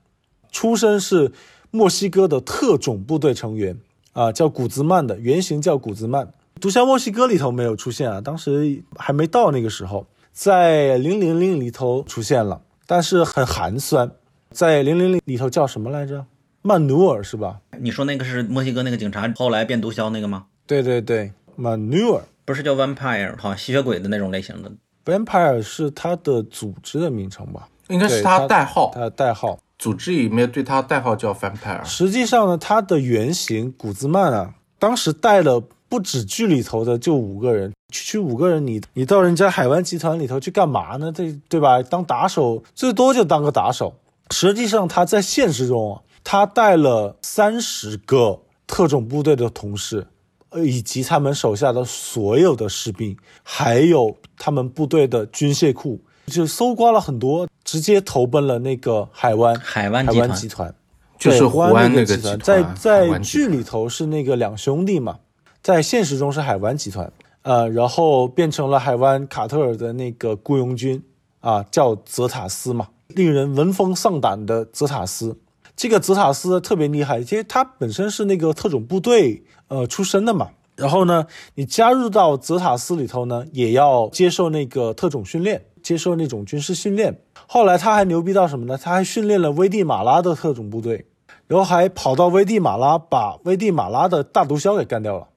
[0.51, 1.31] 出身是
[1.71, 3.79] 墨西哥的特种部队成员
[4.13, 6.25] 啊，叫古兹曼的原型叫古兹曼，
[6.59, 14.11] 《毒枭墨西哥》里头没有出现啊，当时还没到那个时候，在《零零零》里头出现了，但是很寒酸。
[14.57, 16.25] 在零零零里头叫什么来着？
[16.63, 17.59] 曼努尔是吧？
[17.79, 20.45] 你说那个是墨西哥那个警察后来变毒枭那个吗？
[20.65, 24.71] 对对对，曼努尔不是叫 vampire，哈吸血鬼的那种类型的。
[25.05, 27.69] Vampire 是他的组织的名称吧？
[27.89, 29.59] 应该是对他代号，他的代号。
[29.77, 31.85] 组织里面对他代号叫 Vampire。
[31.85, 41.11] 实际上呢，他的原型古兹曼啊，当时带了不止剧里头的就五个人，区区五个人你，你到人家海湾集团里头去干嘛呢？
[41.11, 41.83] 对对吧？
[41.83, 43.93] 当打手，最多就当个打手。
[44.31, 50.07] 实际上他在现实中啊，他带了三十个特种部队的同事，
[50.49, 60.29] 呃，以及他们手下的所有的士兵，还有他们部队的军械库，就搜刮了很多，直接投奔了那个海湾海海湾集团。
[60.29, 60.75] 湾集团。
[61.19, 65.17] 就是对胡安那那集团，个集团在在剧里头是那个两兄弟嘛，
[65.63, 71.03] 在现实中是海湾集团，呃，然后变成了海湾卡特尔的那个雇佣军
[71.39, 75.37] 啊，叫泽塔斯嘛，令人闻风丧胆的泽塔斯。
[75.75, 80.49] 这个泽塔斯特别厉害，其实他本身是那个特种部队呃出身的嘛。
[80.75, 81.25] 然后呢，
[81.55, 85.65] 你加入到泽塔斯里头呢，也要接受那个特种训练。
[85.83, 87.21] 接受那种军事训练。
[87.47, 88.77] 后来他还牛逼到什么呢？
[88.77, 91.05] 他还训练了危地马拉的特种部队，
[91.47, 95.29] 然后还跑到危地马拉把危地马拉的大毒枭给干掉了。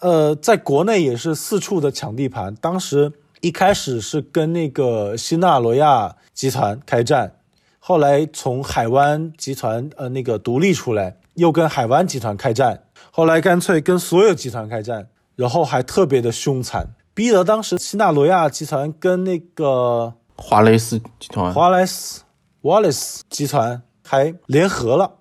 [0.00, 2.54] 呃，在国内也是四处的抢地盘。
[2.54, 7.36] 当时一开始是跟那个西纳罗亚集团开战，
[7.78, 22.22] 后来从海湾集团呃那个独立出来，又跟海湾集团开战，后来干脆跟所有集团开战，然后还特别的凶残，逼得当时西纳罗亚集团跟那个华雷斯集团，华莱斯
[22.62, 25.14] Wallace 集团还联合了，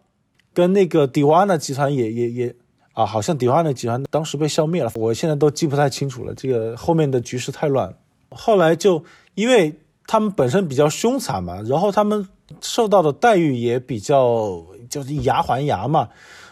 [0.54, 2.56] 跟那个迪瓦纳集团也也也
[2.94, 7.96] 啊，好像迪瓦纳集团当时被消灭了，我现在都记不太清楚了，这个后面的局势太乱了。
[8.30, 9.04] 后来就
[9.36, 12.28] 因为他们本身比较凶残嘛，然后他们
[12.62, 16.10] 受到的待遇也比较就是以牙还牙嘛，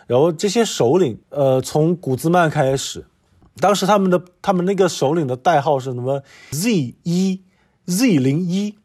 [0.08, 3.06] 然后这些首领，呃，从古兹曼开始，
[3.60, 6.22] 当时他们的他们那个首领的代号是什么
[6.52, 7.42] ？Z 一、
[7.86, 8.76] Z 零一、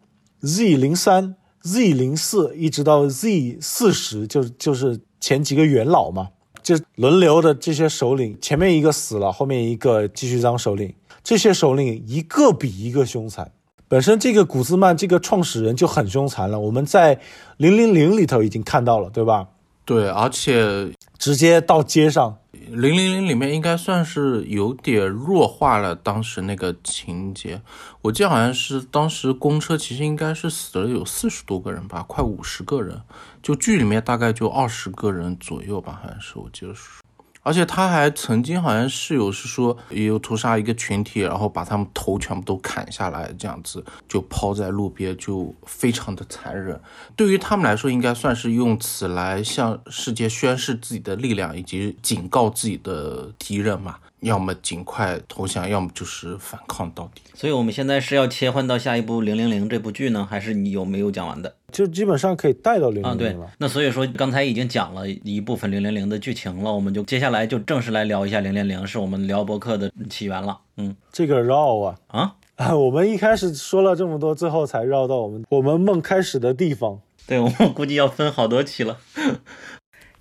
[0.40, 6.28] Z 零三、Z 零四，一直到 Z 四十，就就是前几个元老嘛，
[6.62, 13.52] 就轮流的这些首领，前面一个死了，后面一个继续当首领，这些首领一个比一个凶残。
[13.88, 17.20] 本身这个古兹曼这个创始人就很凶残了，我们在
[17.56, 19.48] 零零零里头已经看到了，对吧？
[19.84, 27.60] 对，而且直接到街上，零零零里面应该算是有点弱化了当时那个情节。
[28.02, 33.00] 我记得好像是当时公车其实应该是死了有四十多个人吧，快五十个人。
[33.42, 37.02] 就剧里面大概就二十个人左右吧，好像是我记得是。
[37.42, 46.80] 而且他还曾经好像是有是说也有屠杀一个群体，然后把他们头全部都砍下来，这样子就抛在路边，就非常的残忍。
[47.16, 53.96] 对于他们来说，应该算是用此来向世界宣示自己的力量，以及警告自己的敌人嘛。
[54.20, 57.22] 要么尽快投降，要么就是反抗到底。
[57.34, 61.54] 所以我们现在是要切换到下一部《零零零》这部剧呢，还是你有没有讲完的？
[61.72, 63.50] 就基本上可以带到零零零了。。
[63.58, 70.58] 那所以说刚才已经讲了一部分《零零零》的剧情了，我们就接下来就正式来聊一下《零零零》，是我们聊博客的起源了。
[70.76, 72.76] 嗯这个绕啊啊，啊！
[72.76, 77.00] 我们一开始说了这么多，最后才绕到我们我们梦开始的地方。
[77.26, 78.98] 对我们估计要分好多期了。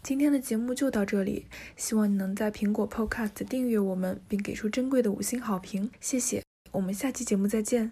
[0.09, 1.45] 今天的节目就到这里，
[1.77, 6.41] 希望你能在苹果 Podcast 订阅我们，并给出珍贵的五星好评，谢谢。
[6.71, 7.91] 我们下期节目再见。